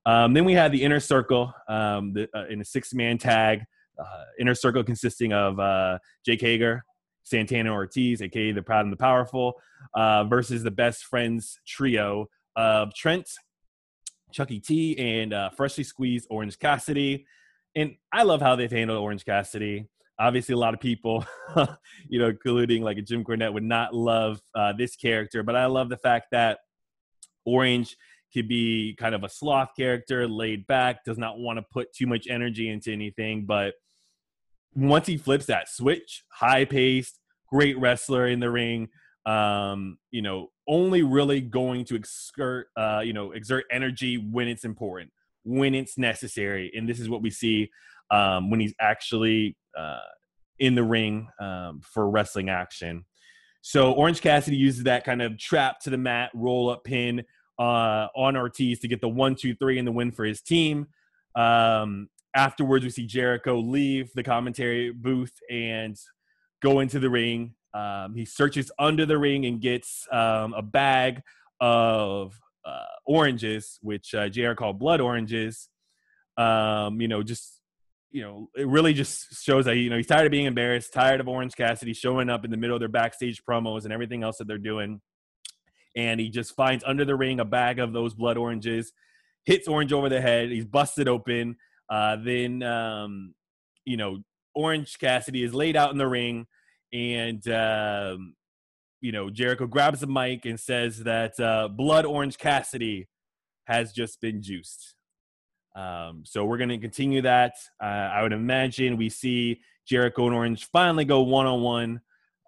Um, 0.07 0.33
then 0.33 0.47
we 0.47 0.55
had 0.55 0.73
the 0.73 0.83
inner 0.83 0.99
circle 0.99 1.53
um, 1.69 2.15
the, 2.15 2.29
uh, 2.35 2.47
in 2.49 2.61
a 2.63 2.65
six-man 2.65 3.19
tag. 3.19 3.65
Uh, 3.99 4.25
inner 4.41 4.55
circle 4.55 4.83
consisting 4.83 5.35
of 5.35 5.59
Jake 6.25 6.41
Hager, 6.41 6.83
Santana 7.23 7.71
Ortiz, 7.71 8.23
aka 8.23 8.51
the 8.51 8.63
Proud 8.63 8.87
and 8.87 8.93
the 8.93 8.97
Powerful, 8.97 9.53
versus 9.95 10.63
the 10.63 10.71
Best 10.71 11.05
Friends 11.05 11.61
trio 11.67 12.27
of 12.57 12.95
Trent, 12.95 13.29
Chucky 14.33 14.59
T, 14.59 14.99
and 14.99 15.35
freshly 15.55 15.85
squeezed 15.85 16.27
Orange 16.31 16.59
Cassidy. 16.59 17.27
And 17.77 17.97
I 18.11 18.23
love 18.23 18.41
how 18.41 18.57
they've 18.57 18.73
handled 18.73 18.99
Orange 18.99 19.27
Cassidy 19.27 19.89
obviously 20.23 20.53
a 20.53 20.59
lot 20.59 20.73
of 20.73 20.79
people 20.79 21.25
you 22.09 22.19
know 22.19 22.29
including 22.29 22.83
like 22.83 22.97
a 22.97 23.03
jim 23.03 23.25
cornette 23.25 23.53
would 23.53 23.65
not 23.65 23.93
love 23.93 24.41
uh, 24.55 24.73
this 24.73 24.95
character 24.95 25.43
but 25.43 25.57
i 25.57 25.67
love 25.67 25.89
the 25.89 25.97
fact 25.97 26.27
that 26.31 26.61
orange 27.45 27.97
could 28.33 28.47
be 28.49 28.95
kind 28.99 29.15
of 29.15 29.25
a 29.25 29.29
sloth 29.29 29.71
character 29.77 30.29
laid 30.29 30.65
back 30.69 31.05
does 31.05 31.19
not 31.19 31.39
want 31.39 31.59
to 31.59 31.65
put 31.73 31.93
too 31.93 32.07
much 32.07 32.29
energy 32.29 32.69
into 32.69 32.93
anything 32.93 33.45
but 33.45 33.75
once 34.75 35.09
he 35.09 35.17
flips 35.17 35.47
that 35.47 35.69
switch 35.69 36.23
high 36.31 36.65
paced 36.65 37.19
great 37.51 37.77
wrestler 37.79 38.29
in 38.29 38.39
the 38.39 38.51
ring 38.51 38.89
um, 39.27 39.99
you 40.13 40.23
know 40.23 40.49
only 40.69 41.03
really 41.03 41.41
going 41.41 41.85
to 41.85 41.97
exert 41.97 42.69
uh, 42.77 43.03
you 43.05 43.13
know 43.13 43.33
exert 43.33 43.65
energy 43.73 44.17
when 44.17 44.47
it's 44.47 44.65
important 44.65 45.11
when 45.45 45.75
it's 45.75 45.99
necessary 45.99 46.71
and 46.77 46.89
this 46.89 47.01
is 47.01 47.09
what 47.09 47.23
we 47.23 47.31
see 47.31 47.69
um, 48.13 48.51
when 48.51 48.61
he's 48.61 48.75
actually 48.81 49.57
uh, 49.77 49.99
in 50.59 50.77
the 50.77 50.85
ring 50.85 51.29
um, 51.41 51.81
for 51.83 52.09
wrestling 52.09 52.49
action. 52.49 53.05
So 53.63 53.93
Orange 53.93 54.21
Cassidy 54.21 54.57
uses 54.57 54.85
that 54.85 55.05
kind 55.05 55.23
of 55.23 55.39
trap 55.39 55.81
to 55.81 55.91
the 55.91 55.97
mat, 55.97 56.31
roll 56.35 56.71
up 56.71 56.85
pin 56.85 57.25
uh, 57.59 58.09
on 58.15 58.37
Ortiz 58.37 58.81
to 58.81 58.89
get 58.89 59.01
the 59.01 59.09
one, 59.09 59.35
two, 59.35 59.55
three, 59.55 59.79
and 59.79 59.87
the 59.87 59.93
win 59.93 60.13
for 60.13 60.25
his 60.25 60.43
team. 60.43 60.89
Um, 61.35 62.09
afterwards, 62.35 62.85
we 62.85 62.91
see 62.91 63.07
Jericho 63.07 63.59
leave 63.59 64.11
the 64.15 64.23
commentary 64.23 64.93
booth 64.93 65.33
and 65.51 65.97
go 66.61 66.81
into 66.81 66.99
the 66.99 67.09
ring. 67.09 67.55
Um, 67.73 68.15
he 68.15 68.25
searches 68.25 68.71
under 68.79 69.07
the 69.07 69.17
ring 69.17 69.47
and 69.47 69.61
gets 69.61 70.07
um, 70.13 70.55
a 70.55 70.63
bag 70.63 71.23
of 71.61 72.39
uh, 72.65 72.85
oranges, 73.07 73.79
which 73.81 74.15
uh, 74.15 74.29
JR 74.29 74.53
called 74.53 74.79
blood 74.79 75.01
oranges. 75.01 75.69
Um, 76.37 77.01
you 77.01 77.09
know, 77.09 77.23
just 77.23 77.62
you 78.13 78.23
know, 78.23 78.49
it 78.55 78.69
really 78.69 78.93
just 78.93 79.43
shows 79.43 79.65
that 79.65 79.77
you 79.77 79.91
know 79.91 79.97
he's 79.97 80.07
tired 80.07 80.27
of 80.27 80.31
being 80.31 80.47
embarrassed, 80.47 80.93
tired 80.93 81.21
of 81.21 81.29
Orange 81.29 81.55
Cassidy 81.57 81.95
showing 81.95 82.29
up 82.29 82.45
in 82.45 82.51
the 82.51 82.57
middle 82.57 82.77
of 82.77 82.81
their 82.81 82.89
backstage 82.89 83.43
promos 83.45 83.85
and 83.85 83.93
everything 83.93 84.23
else 84.23 84.37
that 84.37 84.47
they're 84.47 84.59
doing, 84.59 85.01
and 85.97 86.21
he 86.21 86.29
just 86.29 86.55
finds 86.55 86.85
under 86.85 87.05
the 87.05 87.17
ring 87.17 87.41
a 87.41 87.45
bag 87.45 87.79
of 87.79 87.93
those 87.93 88.15
blood 88.15 88.37
oranges, 88.37 88.93
hits 89.45 89.67
Orange 89.67 89.93
over 89.93 90.09
the 90.09 90.21
head, 90.21 90.51
he's 90.51 90.65
busted 90.65 91.09
open. 91.09 91.57
Uh, 91.89 92.17
then, 92.23 92.63
um, 92.63 93.35
you 93.85 93.97
know, 93.97 94.19
Orange 94.55 94.99
Cassidy 94.99 95.43
is 95.43 95.55
laid 95.55 95.77
out 95.77 95.91
in 95.91 95.99
the 95.99 96.07
ring, 96.07 96.47
and 96.93 97.47
um, 97.49 98.35
you 99.01 99.13
know 99.13 99.31
Jericho 99.31 99.67
grabs 99.67 100.01
the 100.01 100.07
mic 100.07 100.45
and 100.45 100.61
says 100.61 100.99
that 101.05 101.39
uh, 101.41 101.69
Blood 101.69 102.05
Orange 102.05 102.39
Cassidy 102.39 103.09
has 103.65 103.93
just 103.93 104.21
been 104.21 104.43
juiced. 104.43 104.95
Um, 105.75 106.23
so 106.25 106.45
we're 106.45 106.59
going 106.59 106.69
to 106.69 106.79
continue 106.79 107.23
that. 107.23 107.55
Uh, 107.83 107.87
I 107.87 108.23
would 108.23 108.33
imagine 108.33 108.97
we 108.97 109.09
see 109.09 109.61
Jericho 109.87 110.27
and 110.27 110.35
Orange 110.35 110.67
finally 110.67 111.05
go 111.05 111.23
one 111.23 111.47
on 111.47 111.63
one 111.63 112.01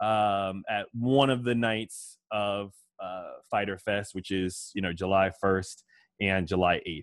at 0.03 0.87
one 0.93 1.31
of 1.31 1.45
the 1.45 1.55
nights 1.55 2.19
of 2.31 2.73
uh, 3.01 3.25
Fyter 3.51 3.79
Fest, 3.79 4.15
which 4.15 4.31
is 4.31 4.71
you 4.75 4.83
know 4.83 4.93
July 4.93 5.31
1st 5.43 5.83
and 6.21 6.47
July 6.47 6.81
8th. 6.87 7.03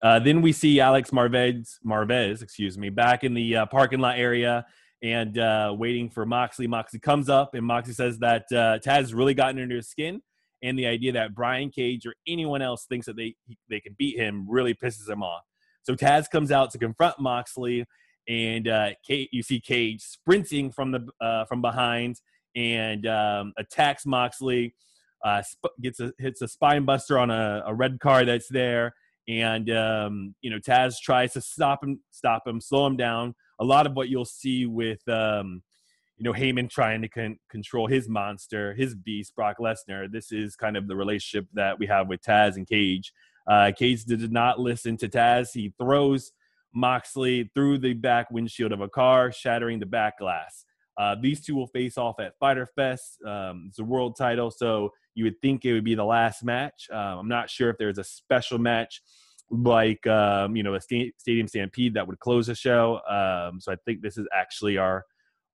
Uh, 0.00 0.18
then 0.20 0.42
we 0.42 0.52
see 0.52 0.80
Alex 0.80 1.10
Marvez, 1.10 1.78
Marvez, 1.84 2.42
excuse 2.42 2.78
me, 2.78 2.88
back 2.88 3.24
in 3.24 3.34
the 3.34 3.56
uh, 3.56 3.66
parking 3.66 3.98
lot 3.98 4.16
area 4.16 4.64
and 5.02 5.38
uh, 5.38 5.74
waiting 5.76 6.08
for 6.08 6.24
Moxley. 6.24 6.66
Moxley 6.66 7.00
comes 7.00 7.28
up 7.28 7.54
and 7.54 7.66
Moxley 7.66 7.94
says 7.94 8.18
that 8.18 8.44
uh, 8.52 8.78
Taz 8.78 9.14
really 9.14 9.34
gotten 9.34 9.60
under 9.60 9.76
his 9.76 9.88
skin 9.88 10.22
and 10.62 10.78
the 10.78 10.86
idea 10.86 11.12
that 11.12 11.34
Brian 11.34 11.70
Cage 11.70 12.06
or 12.06 12.14
anyone 12.26 12.62
else 12.62 12.86
thinks 12.88 13.06
that 13.06 13.16
they 13.16 13.34
they 13.68 13.80
can 13.80 13.94
beat 13.98 14.16
him 14.16 14.46
really 14.48 14.74
pisses 14.74 15.08
him 15.08 15.22
off. 15.22 15.42
So 15.82 15.94
Taz 15.94 16.28
comes 16.30 16.52
out 16.52 16.70
to 16.72 16.78
confront 16.78 17.18
Moxley, 17.18 17.84
and 18.28 18.68
uh, 18.68 18.90
you 19.08 19.42
see 19.42 19.60
Cage 19.60 20.02
sprinting 20.02 20.70
from 20.70 20.92
the 20.92 21.06
uh, 21.20 21.44
from 21.46 21.62
behind 21.62 22.20
and 22.54 23.06
um, 23.06 23.52
attacks 23.58 24.04
Moxley. 24.06 24.74
Uh, 25.24 25.42
sp- 25.42 25.74
gets 25.82 25.98
a 25.98 26.12
hits 26.18 26.42
a 26.42 26.48
spine 26.48 26.84
buster 26.84 27.18
on 27.18 27.30
a, 27.30 27.62
a 27.66 27.74
red 27.74 27.98
car 27.98 28.24
that's 28.24 28.48
there, 28.48 28.94
and 29.26 29.70
um, 29.70 30.34
you 30.42 30.50
know 30.50 30.58
Taz 30.58 30.96
tries 31.02 31.32
to 31.32 31.40
stop 31.40 31.82
him, 31.82 32.00
stop 32.10 32.46
him, 32.46 32.60
slow 32.60 32.86
him 32.86 32.96
down. 32.96 33.34
A 33.60 33.64
lot 33.64 33.86
of 33.86 33.94
what 33.94 34.08
you'll 34.08 34.24
see 34.24 34.66
with 34.66 35.06
um, 35.08 35.62
you 36.18 36.24
know 36.24 36.32
Heyman 36.32 36.68
trying 36.68 37.02
to 37.02 37.08
con- 37.08 37.38
control 37.48 37.86
his 37.86 38.08
monster, 38.08 38.74
his 38.74 38.94
beast, 38.94 39.34
Brock 39.36 39.56
Lesnar. 39.60 40.10
This 40.10 40.32
is 40.32 40.56
kind 40.56 40.76
of 40.76 40.88
the 40.88 40.96
relationship 40.96 41.46
that 41.54 41.78
we 41.78 41.86
have 41.86 42.08
with 42.08 42.22
Taz 42.22 42.56
and 42.56 42.66
Cage. 42.66 43.12
Uh, 43.46 43.72
Cage 43.76 44.04
did 44.04 44.30
not 44.32 44.58
listen 44.58 44.96
to 44.98 45.08
Taz. 45.08 45.52
He 45.54 45.72
throws 45.78 46.32
Moxley 46.74 47.50
through 47.54 47.78
the 47.78 47.94
back 47.94 48.30
windshield 48.30 48.72
of 48.72 48.80
a 48.80 48.88
car, 48.88 49.32
shattering 49.32 49.78
the 49.78 49.86
back 49.86 50.18
glass. 50.18 50.64
Uh, 50.98 51.14
these 51.20 51.40
two 51.40 51.54
will 51.54 51.68
face 51.68 51.96
off 51.96 52.18
at 52.18 52.32
Fyter 52.40 52.66
Fest. 52.74 53.22
Um, 53.24 53.66
it's 53.68 53.78
a 53.78 53.84
world 53.84 54.16
title, 54.16 54.50
so 54.50 54.92
you 55.14 55.24
would 55.24 55.40
think 55.40 55.64
it 55.64 55.72
would 55.72 55.84
be 55.84 55.94
the 55.94 56.04
last 56.04 56.42
match. 56.42 56.88
Uh, 56.92 57.16
I'm 57.18 57.28
not 57.28 57.48
sure 57.48 57.70
if 57.70 57.78
there's 57.78 57.98
a 57.98 58.04
special 58.04 58.58
match 58.58 59.00
like 59.50 60.06
um, 60.06 60.56
you 60.56 60.62
know 60.62 60.74
a 60.74 60.80
st- 60.80 61.18
stadium 61.18 61.48
stampede 61.48 61.94
that 61.94 62.06
would 62.06 62.18
close 62.18 62.48
the 62.48 62.54
show. 62.54 63.00
Um, 63.08 63.60
so 63.60 63.72
I 63.72 63.76
think 63.84 64.02
this 64.02 64.18
is 64.18 64.26
actually 64.34 64.76
our 64.76 65.04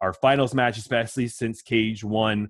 our 0.04 0.12
finals 0.12 0.54
match, 0.54 0.78
especially 0.78 1.30
since 1.30 1.62
Cage 1.62 2.04
won, 2.04 2.50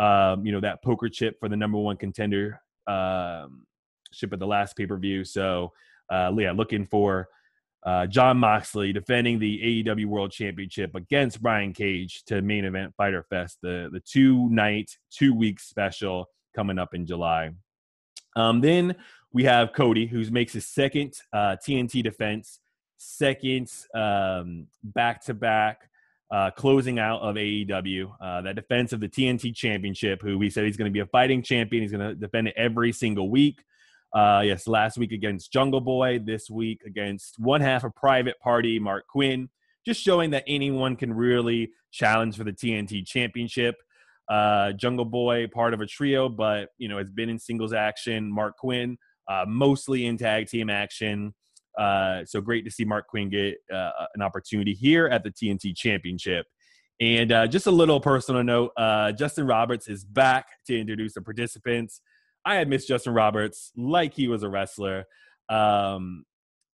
um, 0.00 0.44
you 0.44 0.50
know, 0.50 0.60
that 0.60 0.82
poker 0.82 1.08
chip 1.08 1.38
for 1.38 1.48
the 1.48 1.56
number 1.56 1.78
one 1.78 1.96
contender 1.96 2.60
um, 2.88 3.64
ship 4.12 4.32
at 4.32 4.40
the 4.40 4.46
last 4.46 4.76
pay 4.76 4.84
per 4.84 4.96
view. 4.96 5.24
So, 5.24 5.72
uh, 6.10 6.32
yeah, 6.36 6.50
looking 6.50 6.86
for 6.86 7.28
uh, 7.86 8.06
Jon 8.08 8.38
Moxley 8.38 8.92
defending 8.92 9.38
the 9.38 9.84
AEW 9.84 10.06
World 10.06 10.32
Championship 10.32 10.96
against 10.96 11.40
Brian 11.40 11.72
Cage 11.72 12.24
to 12.24 12.42
main 12.42 12.64
event 12.64 12.92
Fyter 12.96 13.24
Fest, 13.30 13.58
the 13.62 13.88
the 13.92 14.00
two 14.00 14.50
night, 14.50 14.90
two 15.12 15.32
week 15.32 15.60
special 15.60 16.28
coming 16.56 16.80
up 16.80 16.94
in 16.94 17.06
July. 17.06 17.50
Um, 18.34 18.60
then 18.60 18.96
we 19.32 19.44
have 19.44 19.72
Cody, 19.72 20.06
who 20.06 20.28
makes 20.32 20.52
his 20.52 20.66
second 20.66 21.14
uh, 21.32 21.54
TNT 21.64 22.02
defense, 22.02 22.58
second 22.96 23.70
back 23.94 25.24
to 25.26 25.34
back 25.34 25.88
closing 26.56 26.98
out 26.98 27.20
of 27.20 27.36
AEW. 27.36 28.12
Uh, 28.20 28.42
that 28.42 28.56
defense 28.56 28.92
of 28.92 29.00
the 29.00 29.08
TNT 29.08 29.54
Championship, 29.54 30.20
who 30.22 30.38
we 30.38 30.50
said 30.50 30.64
he's 30.64 30.76
going 30.76 30.90
to 30.90 30.92
be 30.92 31.00
a 31.00 31.06
fighting 31.06 31.42
champion. 31.42 31.82
He's 31.82 31.92
going 31.92 32.06
to 32.08 32.14
defend 32.14 32.48
it 32.48 32.54
every 32.56 32.92
single 32.92 33.30
week. 33.30 33.62
Uh, 34.12 34.42
yes, 34.44 34.66
last 34.66 34.96
week 34.96 35.12
against 35.12 35.52
Jungle 35.52 35.80
Boy, 35.80 36.18
this 36.18 36.48
week 36.48 36.82
against 36.86 37.38
one 37.38 37.60
half 37.60 37.84
of 37.84 37.94
Private 37.94 38.38
Party, 38.40 38.80
Marq 38.80 39.02
Quen, 39.12 39.50
Just 39.84 40.02
showing 40.02 40.30
that 40.30 40.44
anyone 40.46 40.96
can 40.96 41.12
really 41.12 41.72
challenge 41.90 42.36
for 42.36 42.44
the 42.44 42.52
TNT 42.52 43.06
Championship. 43.06 43.76
Uh, 44.28 44.72
Jungle 44.72 45.04
Boy, 45.04 45.46
part 45.46 45.74
of 45.74 45.80
a 45.80 45.86
trio, 45.86 46.28
but 46.28 46.70
you 46.78 46.88
know 46.88 46.98
has 46.98 47.10
been 47.10 47.28
in 47.28 47.38
singles 47.38 47.72
action. 47.72 48.32
Marq 48.32 48.52
Quen, 48.60 48.96
uh, 49.28 49.44
mostly 49.46 50.06
in 50.06 50.16
tag 50.16 50.48
team 50.48 50.70
action. 50.70 51.34
Uh, 51.76 52.24
so 52.24 52.40
great 52.40 52.64
to 52.64 52.70
see 52.70 52.84
Marq 52.84 53.02
Quen 53.08 53.30
get 53.30 53.56
uh, 53.72 53.90
an 54.14 54.22
opportunity 54.22 54.74
here 54.74 55.06
at 55.06 55.22
the 55.24 55.30
TNT 55.30 55.76
Championship. 55.76 56.46
And 57.00 57.30
uh, 57.30 57.46
just 57.46 57.66
a 57.66 57.70
little 57.70 58.00
personal 58.00 58.42
note: 58.42 58.72
uh, 58.76 59.12
Justin 59.12 59.46
Roberts 59.46 59.88
is 59.88 60.04
back 60.04 60.46
to 60.66 60.78
introduce 60.78 61.14
the 61.14 61.22
participants. 61.22 62.00
I 62.44 62.56
had 62.56 62.68
missed 62.68 62.88
Justin 62.88 63.14
Roberts 63.14 63.72
like 63.76 64.14
he 64.14 64.26
was 64.28 64.42
a 64.42 64.48
wrestler. 64.48 65.04
Um, 65.48 66.24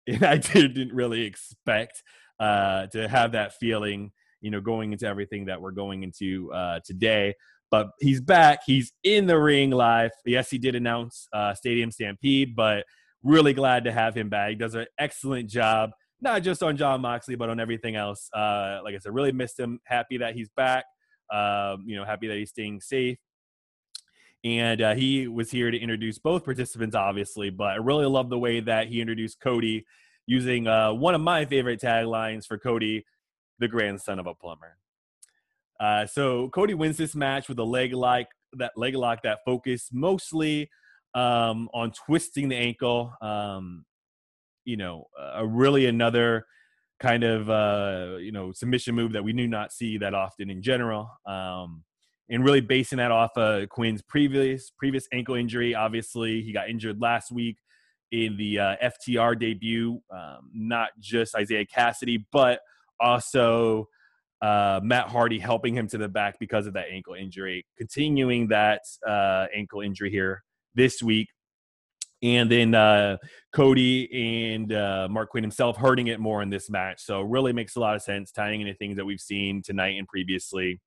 and 0.06 0.25
I 0.25 0.38
didn't 0.38 0.92
really 0.92 1.23
expect 1.23 2.02
uh, 2.38 2.87
to 2.88 3.09
have 3.09 3.32
that 3.32 3.54
feeling, 3.54 4.12
you 4.40 4.50
know, 4.50 4.61
going 4.61 4.92
into 4.92 5.06
everything 5.06 5.47
that 5.47 5.61
we're 5.61 5.70
going 5.70 6.02
into 6.02 6.52
uh, 6.52 6.80
today. 6.85 7.35
But 7.70 7.90
he's 8.00 8.20
back. 8.20 8.61
He's 8.66 8.92
in 9.04 9.26
the 9.26 9.38
ring 9.38 9.70
live. 9.70 10.11
Yes, 10.26 10.50
he 10.50 10.59
did 10.59 10.75
announce 10.75 11.28
uh, 11.32 11.54
Stadium 11.54 11.90
Stampede, 11.92 12.56
but 12.56 12.85
really 13.22 13.52
glad 13.52 13.84
to 13.84 13.92
have 13.92 14.16
him 14.16 14.28
back. 14.28 14.50
He 14.50 14.54
does 14.56 14.74
an 14.74 14.86
excellent 14.98 15.48
job, 15.48 15.90
not 16.20 16.42
just 16.42 16.62
on 16.62 16.76
John 16.76 17.00
Moxley, 17.00 17.34
but 17.34 17.48
on 17.48 17.60
everything 17.60 17.96
else. 17.96 18.28
Uh, 18.34 18.80
like 18.82 18.94
I 18.94 18.98
said, 18.98 19.14
really 19.14 19.32
missed 19.32 19.58
him. 19.58 19.80
Happy 19.84 20.18
that 20.18 20.34
he's 20.34 20.48
back. 20.50 20.84
Um, 21.32 21.84
you 21.86 21.96
know, 21.96 22.04
happy 22.04 22.26
that 22.28 22.36
he's 22.36 22.50
staying 22.50 22.80
safe 22.80 23.18
and 24.44 24.80
uh, 24.80 24.94
he 24.94 25.28
was 25.28 25.50
here 25.50 25.70
to 25.70 25.78
introduce 25.78 26.18
both 26.18 26.44
participants, 26.44 26.96
obviously. 26.96 27.50
But 27.50 27.68
I 27.68 27.76
really 27.76 28.06
love 28.06 28.30
the 28.30 28.38
way 28.38 28.60
that 28.60 28.88
he 28.88 29.00
introduced 29.00 29.40
Cody 29.40 29.84
using 30.26 30.66
uh, 30.66 30.92
one 30.92 31.14
of 31.14 31.20
my 31.20 31.44
favorite 31.44 31.80
taglines 31.80 32.46
for 32.46 32.58
Cody, 32.58 33.04
the 33.58 33.68
grandson 33.68 34.18
of 34.18 34.26
a 34.26 34.34
plumber. 34.34 34.76
Uh, 35.78 36.06
so 36.06 36.48
Cody 36.50 36.74
wins 36.74 36.96
this 36.96 37.14
match 37.14 37.48
with 37.48 37.58
a 37.58 37.64
leg 37.64 37.92
lock 37.92 38.26
that 38.54 38.72
leg 38.76 38.96
lock 38.96 39.22
that 39.22 39.38
focused 39.44 39.94
mostly 39.94 40.68
um, 41.14 41.68
on 41.72 41.92
twisting 41.92 42.48
the 42.48 42.56
ankle. 42.56 43.12
Um, 43.20 43.84
you 44.64 44.76
know, 44.76 45.06
a 45.34 45.46
really 45.46 45.86
another 45.86 46.44
kind 47.00 47.24
of 47.24 47.48
uh, 47.48 48.16
you 48.18 48.32
know 48.32 48.52
submission 48.52 48.94
move 48.94 49.12
that 49.12 49.24
we 49.24 49.32
do 49.32 49.48
not 49.48 49.72
see 49.72 49.98
that 49.98 50.14
often 50.14 50.50
in 50.50 50.62
general. 50.62 51.10
Um, 51.26 51.84
and 52.28 52.44
really 52.44 52.60
basing 52.60 52.98
that 52.98 53.10
off 53.10 53.36
of 53.36 53.68
Quen's 53.68 54.02
previous 54.02 54.70
previous 54.78 55.08
ankle 55.12 55.34
injury. 55.34 55.74
Obviously, 55.74 56.42
he 56.42 56.52
got 56.52 56.70
injured 56.70 57.00
last 57.00 57.32
week 57.32 57.56
in 58.12 58.36
the 58.36 58.58
uh, 58.58 58.76
FTR 58.82 59.38
debut. 59.38 60.00
Um, 60.12 60.50
not 60.54 60.90
just 61.00 61.36
Isiah 61.38 61.66
Kassidy, 61.66 62.25
but 62.32 62.60
also 63.00 63.88
uh, 64.42 64.80
Matt 64.82 65.08
Hardy 65.08 65.38
helping 65.38 65.75
him 65.75 65.88
to 65.88 65.99
the 65.99 66.08
back 66.08 66.38
because 66.38 66.66
of 66.66 66.75
that 66.75 66.86
ankle 66.90 67.14
injury. 67.14 67.66
Continuing 67.76 68.49
that 68.49 68.82
uh, 69.06 69.46
ankle 69.54 69.80
injury 69.80 70.10
here 70.10 70.44
this 70.75 71.02
week. 71.02 71.28
And 72.23 72.50
then 72.50 72.75
uh, 72.75 73.17
Cody 73.54 74.52
and 74.52 74.71
uh, 74.73 75.09
Marq 75.11 75.28
Quen 75.30 75.43
himself 75.43 75.78
hurting 75.78 76.09
it 76.09 76.21
more 76.21 76.43
in 76.43 76.50
this 76.50 76.69
match. 76.69 77.02
So, 77.02 77.23
really 77.23 77.54
makes 77.54 77.76
a 77.76 77.80
lot 77.80 77.97
of 77.97 78.02
sense 78.02 78.30
tying 78.30 78.61
into 78.61 78.75
things 78.75 78.99
that 78.99 79.06
we've 79.06 79.21
seen 79.21 79.63
tonight 79.63 79.99
and 79.99 80.06
previously. 80.06 80.80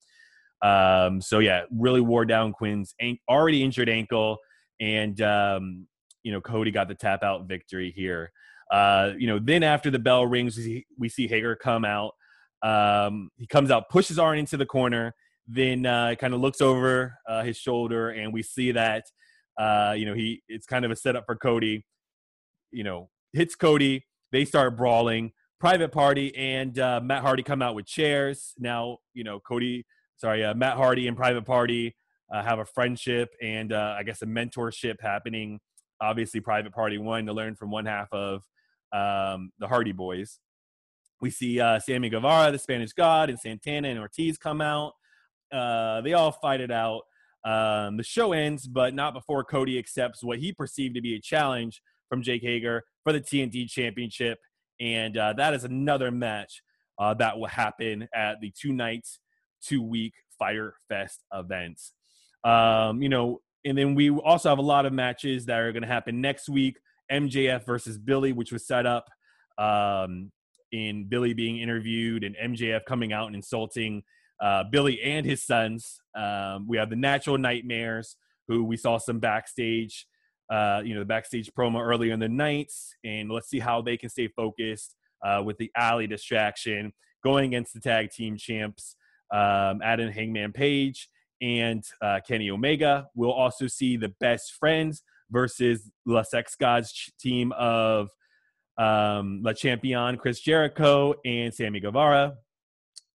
Um, 0.64 1.20
so 1.20 1.40
yeah, 1.40 1.64
really 1.78 2.02
wore 2.02 2.26
down 2.26 2.54
Quen's 2.54 2.96
an- 3.00 3.20
already 3.30 3.62
injured 3.64 3.90
ankle, 3.90 4.38
and 4.80 5.20
um, 5.22 5.88
you 6.24 6.32
know 6.32 6.40
Cody 6.40 6.72
got 6.72 6.88
the 6.88 6.96
tap 6.96 7.22
out 7.22 7.48
victory 7.48 7.92
here. 7.92 8.32
Uh, 8.72 9.12
you 9.18 9.28
know, 9.28 9.40
then 9.40 9.62
after 9.62 9.92
the 9.92 10.00
bell 10.00 10.26
rings, 10.26 10.58
we 10.58 10.64
see, 10.64 10.86
we 10.98 11.10
see 11.10 11.28
Hager 11.28 11.56
come 11.56 11.84
out. 11.84 12.14
Um, 12.64 13.30
he 13.36 13.46
comes 13.46 13.70
out, 13.70 13.90
pushes 13.90 14.18
Arn 14.18 14.40
into 14.40 14.56
the 14.56 14.66
corner, 14.66 15.14
then 15.48 15.86
uh, 15.86 16.16
kind 16.16 16.34
of 16.34 16.40
looks 16.40 16.62
over 16.62 17.20
uh, 17.28 17.44
his 17.44 17.58
shoulder, 17.58 18.10
and 18.10 18.34
we 18.34 18.42
see 18.42 18.72
that 18.72 19.04
uh, 19.58 19.94
you 19.98 20.06
know 20.06 20.14
he 20.14 20.42
it's 20.48 20.66
kind 20.66 20.86
of 20.86 20.92
a 20.92 20.96
setup 20.96 21.26
for 21.26 21.36
Cody. 21.36 21.86
You 22.72 22.84
know, 22.84 23.10
hits 23.34 23.56
Cody. 23.56 24.06
They 24.32 24.46
start 24.46 24.78
brawling. 24.78 25.32
Private 25.60 25.92
Party 25.94 26.36
and 26.36 26.78
uh, 26.78 27.00
Matt 27.02 27.22
Hardy 27.22 27.44
come 27.44 27.62
out 27.62 27.74
with 27.74 27.86
chairs. 27.86 28.54
Now, 28.60 28.98
you 29.14 29.24
know, 29.24 29.40
Cody 29.40 29.86
sorry, 30.18 30.44
uh, 30.44 30.54
Matt 30.54 30.78
Hardy 30.78 31.08
and 31.08 31.18
Private 31.18 31.46
Party 31.46 31.96
uh, 32.34 32.42
have 32.42 32.60
a 32.60 32.66
friendship 32.66 33.36
and 33.42 33.74
uh, 33.74 33.96
I 33.98 34.04
guess 34.04 34.22
a 34.22 34.26
mentorship 34.26 35.02
happening. 35.02 35.60
Obviously, 36.02 36.40
Private 36.40 36.74
Party 36.74 36.98
wanting 36.98 37.26
to 37.28 37.34
learn 37.34 37.56
from 37.56 37.72
one 37.72 37.86
half 37.86 38.12
of 38.12 38.44
um, 38.92 39.52
the 39.60 39.68
Hardy 39.68 39.92
Boys. 39.92 40.40
We 41.22 41.30
see 41.30 41.60
uh, 41.60 41.80
Sammy 41.80 42.10
Guevara, 42.10 42.52
the 42.52 42.60
Spanish 42.60 42.94
God, 42.94 43.30
and 43.30 43.40
Santana 43.40 43.90
and 43.90 44.00
Ortiz 44.00 44.38
come 44.38 44.62
out. 44.62 44.94
Uh, 45.52 46.02
they 46.02 46.14
all 46.14 46.32
fight 46.32 46.62
it 46.62 46.72
out. 46.72 47.04
Um, 47.46 47.98
the 47.98 48.04
show 48.04 48.34
ends, 48.34 48.68
but 48.68 48.94
not 48.94 49.14
before 49.14 49.44
Cody 49.44 49.78
accepts 49.78 50.24
what 50.24 50.40
he 50.40 50.54
perceived 50.54 50.96
to 50.96 51.02
be 51.02 51.16
a 51.16 51.22
challenge 51.22 51.82
from 52.10 52.22
Jake 52.22 52.42
Hager 52.42 52.84
for 53.04 53.12
the 53.12 53.22
TNT 53.22 53.70
Championship. 53.70 54.40
And 54.80 55.18
uh, 55.18 55.34
that 55.34 55.54
is 55.54 55.64
another 55.64 56.12
match 56.12 56.62
uh, 57.00 57.14
that 57.16 57.38
will 57.38 57.48
happen 57.48 58.08
at 58.14 58.40
the 58.42 58.52
two 58.58 58.72
nights 58.74 59.20
two 59.62 59.82
week 59.82 60.14
Fire 60.38 60.76
Fest 60.90 61.24
events. 61.34 61.94
Um, 62.44 63.02
you 63.02 63.10
know, 63.10 63.42
and 63.66 63.78
then 63.78 63.96
we 63.96 64.10
also 64.10 64.50
have 64.50 64.58
a 64.58 64.64
lot 64.64 64.86
of 64.86 64.94
matches 64.94 65.46
that 65.46 65.60
are 65.60 65.72
going 65.72 65.84
to 65.84 65.88
happen 65.88 66.22
next 66.22 66.50
week. 66.50 66.78
MJF 67.12 67.66
versus 67.66 67.98
Billy, 67.98 68.32
which 68.34 68.52
was 68.52 68.66
set 68.66 68.86
up 68.86 69.10
um, 69.58 70.32
in 70.72 71.06
Billy 71.06 71.34
being 71.34 71.60
interviewed 71.60 72.24
and 72.24 72.36
MJF 72.36 72.86
coming 72.86 73.14
out 73.14 73.28
and 73.28 73.36
insulting 73.36 74.04
uh, 74.44 74.66
Billy 74.66 75.02
and 75.02 75.26
his 75.26 75.42
sons. 75.42 76.02
Um, 76.16 76.68
we 76.68 76.78
have 76.78 76.90
the 76.90 76.98
Natural 76.98 77.38
Nightmares, 77.38 78.18
who 78.50 78.66
we 78.66 78.76
saw 78.76 78.98
some 78.98 79.20
backstage, 79.20 80.06
uh, 80.52 80.82
you 80.84 80.94
know, 80.94 81.00
the 81.00 81.06
backstage 81.06 81.50
promo 81.58 81.82
earlier 81.82 82.14
in 82.14 82.20
the 82.20 82.28
nights, 82.28 82.94
and 83.06 83.32
let's 83.32 83.50
see 83.50 83.60
how 83.60 83.82
they 83.82 83.96
can 83.96 84.10
stay 84.10 84.28
focused 84.28 84.96
uh, 85.26 85.42
with 85.44 85.58
the 85.58 85.72
Allie 85.78 86.08
distraction 86.08 86.92
going 87.24 87.46
against 87.46 87.74
the 87.74 87.80
tag 87.80 88.12
team 88.12 88.36
champs 88.36 88.98
um, 89.32 89.82
Adam 89.82 90.12
Hangman 90.12 90.52
Page 90.52 91.10
and 91.42 91.82
uh, 92.02 92.20
Kenny 92.28 92.52
Omega. 92.52 93.08
We'll 93.16 93.32
also 93.32 93.68
see 93.68 93.96
the 93.96 94.14
best 94.20 94.54
friends 94.60 95.04
versus 95.32 95.90
La 96.06 96.22
Sex 96.24 96.56
Gods 96.56 97.12
team 97.18 97.54
of 97.54 98.10
um, 98.78 99.42
La 99.42 99.54
Champion, 99.54 100.18
Chris 100.18 100.42
Jericho, 100.42 101.16
and 101.24 101.54
Sammy 101.54 101.80
Guevara. 101.80 102.34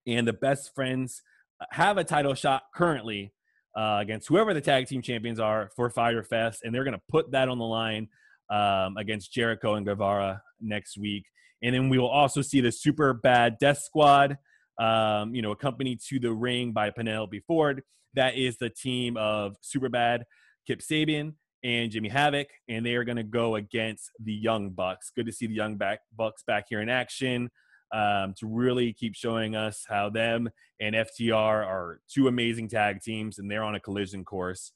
And 0.09 0.27
the 0.27 0.33
best 0.33 0.75
friends 0.75 1.23
have 1.71 1.99
a 1.99 2.05
title 2.05 2.35
shot 2.35 2.63
currently 2.75 3.33
uh, 3.77 3.99
against 4.01 4.27
whoever 4.27 4.53
the 4.53 4.61
tag 4.61 4.89
team 4.89 5.03
champions 5.03 5.39
are 5.39 5.71
for 5.77 5.91
Fyter 5.91 6.25
Fest, 6.25 6.63
and 6.65 6.75
they're 6.75 6.85
going 6.85 6.97
to 6.97 7.03
put 7.09 7.31
that 7.31 7.49
on 7.49 7.59
the 7.59 7.65
line 7.65 8.09
um, 8.51 8.97
against 8.97 9.33
Jericho 9.33 9.75
and 9.75 9.87
Guevara 9.87 10.43
next 10.61 10.99
week. 10.99 11.27
And 11.63 11.75
then 11.75 11.89
we 11.89 11.99
will 11.99 12.09
also 12.09 12.43
see 12.43 12.61
the 12.61 12.73
super 12.73 13.13
bad 13.13 13.59
Death 13.61 13.79
Squad 13.79 14.39
um, 14.79 15.35
you 15.35 15.43
know, 15.43 15.51
accompanied 15.51 16.01
to 16.09 16.19
the 16.19 16.33
ring 16.33 16.73
by 16.73 16.91
Penelope 16.91 17.41
Ford. 17.47 17.83
That 18.15 18.37
is 18.37 18.57
the 18.59 18.71
team 18.71 19.17
of 19.17 19.57
Super 19.61 19.89
Bad, 19.89 20.25
Kip 20.67 20.81
Sabian, 20.81 21.35
and 21.65 21.91
Jimmy 21.91 22.09
Havoc, 22.09 22.49
and 22.69 22.87
they 22.87 22.95
are 22.95 23.05
going 23.05 23.17
to 23.17 23.25
go 23.25 23.57
against 23.57 24.11
the 24.23 24.33
Young 24.33 24.71
Bucks. 24.71 25.11
Good 25.15 25.27
to 25.27 25.33
see 25.33 25.47
the 25.47 25.55
Young 25.55 25.79
Bucks 26.17 26.43
back 26.47 26.67
here 26.69 26.81
in 26.81 26.89
action 26.89 27.51
um, 27.93 28.35
to 28.39 28.47
really 28.47 28.93
keep 28.93 29.15
showing 29.15 29.57
us 29.57 29.85
how 29.89 30.11
them 30.11 30.49
and 30.81 30.95
FTR 30.95 31.67
are 31.67 32.01
two 32.09 32.29
amazing 32.29 32.69
tag 32.69 33.01
teams, 33.03 33.39
and 33.39 33.51
they're 33.51 33.65
on 33.65 33.75
a 33.75 33.81
collision 33.81 34.25
course. 34.25 34.73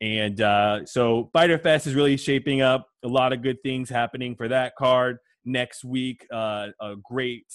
And 0.00 0.40
uh, 0.40 0.84
so 0.86 1.30
Fyter 1.32 1.58
Fest 1.58 1.86
is 1.86 1.94
really 1.94 2.16
shaping 2.16 2.60
up. 2.60 2.88
A 3.04 3.08
lot 3.08 3.32
of 3.32 3.42
good 3.42 3.62
things 3.62 3.88
happening 3.88 4.34
for 4.34 4.48
that 4.48 4.74
card 4.76 5.18
next 5.44 5.84
week. 5.84 6.26
Uh, 6.32 6.68
a 6.80 6.96
great 7.02 7.46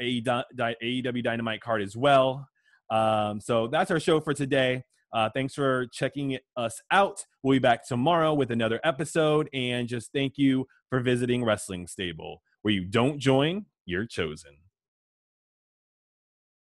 AEW 0.00 1.22
Dynamite 1.22 1.60
card 1.60 1.82
as 1.82 1.96
well. 1.96 2.46
Um, 2.90 3.40
so 3.40 3.68
that's 3.68 3.90
our 3.90 4.00
show 4.00 4.20
for 4.20 4.34
today. 4.34 4.82
Uh, 5.12 5.30
thanks 5.32 5.54
for 5.54 5.86
checking 5.92 6.38
us 6.56 6.80
out. 6.90 7.24
We'll 7.42 7.54
be 7.54 7.58
back 7.60 7.86
tomorrow 7.86 8.34
with 8.34 8.50
another 8.50 8.80
episode. 8.84 9.48
And 9.52 9.88
just 9.88 10.12
thank 10.12 10.34
you 10.36 10.66
for 10.90 11.00
visiting 11.00 11.44
Wrestling 11.44 11.86
Stable. 11.86 12.42
where 12.62 12.74
you 12.74 12.84
don't 12.84 13.18
join, 13.18 13.64
you're 13.88 14.06
chosen. 14.06 14.67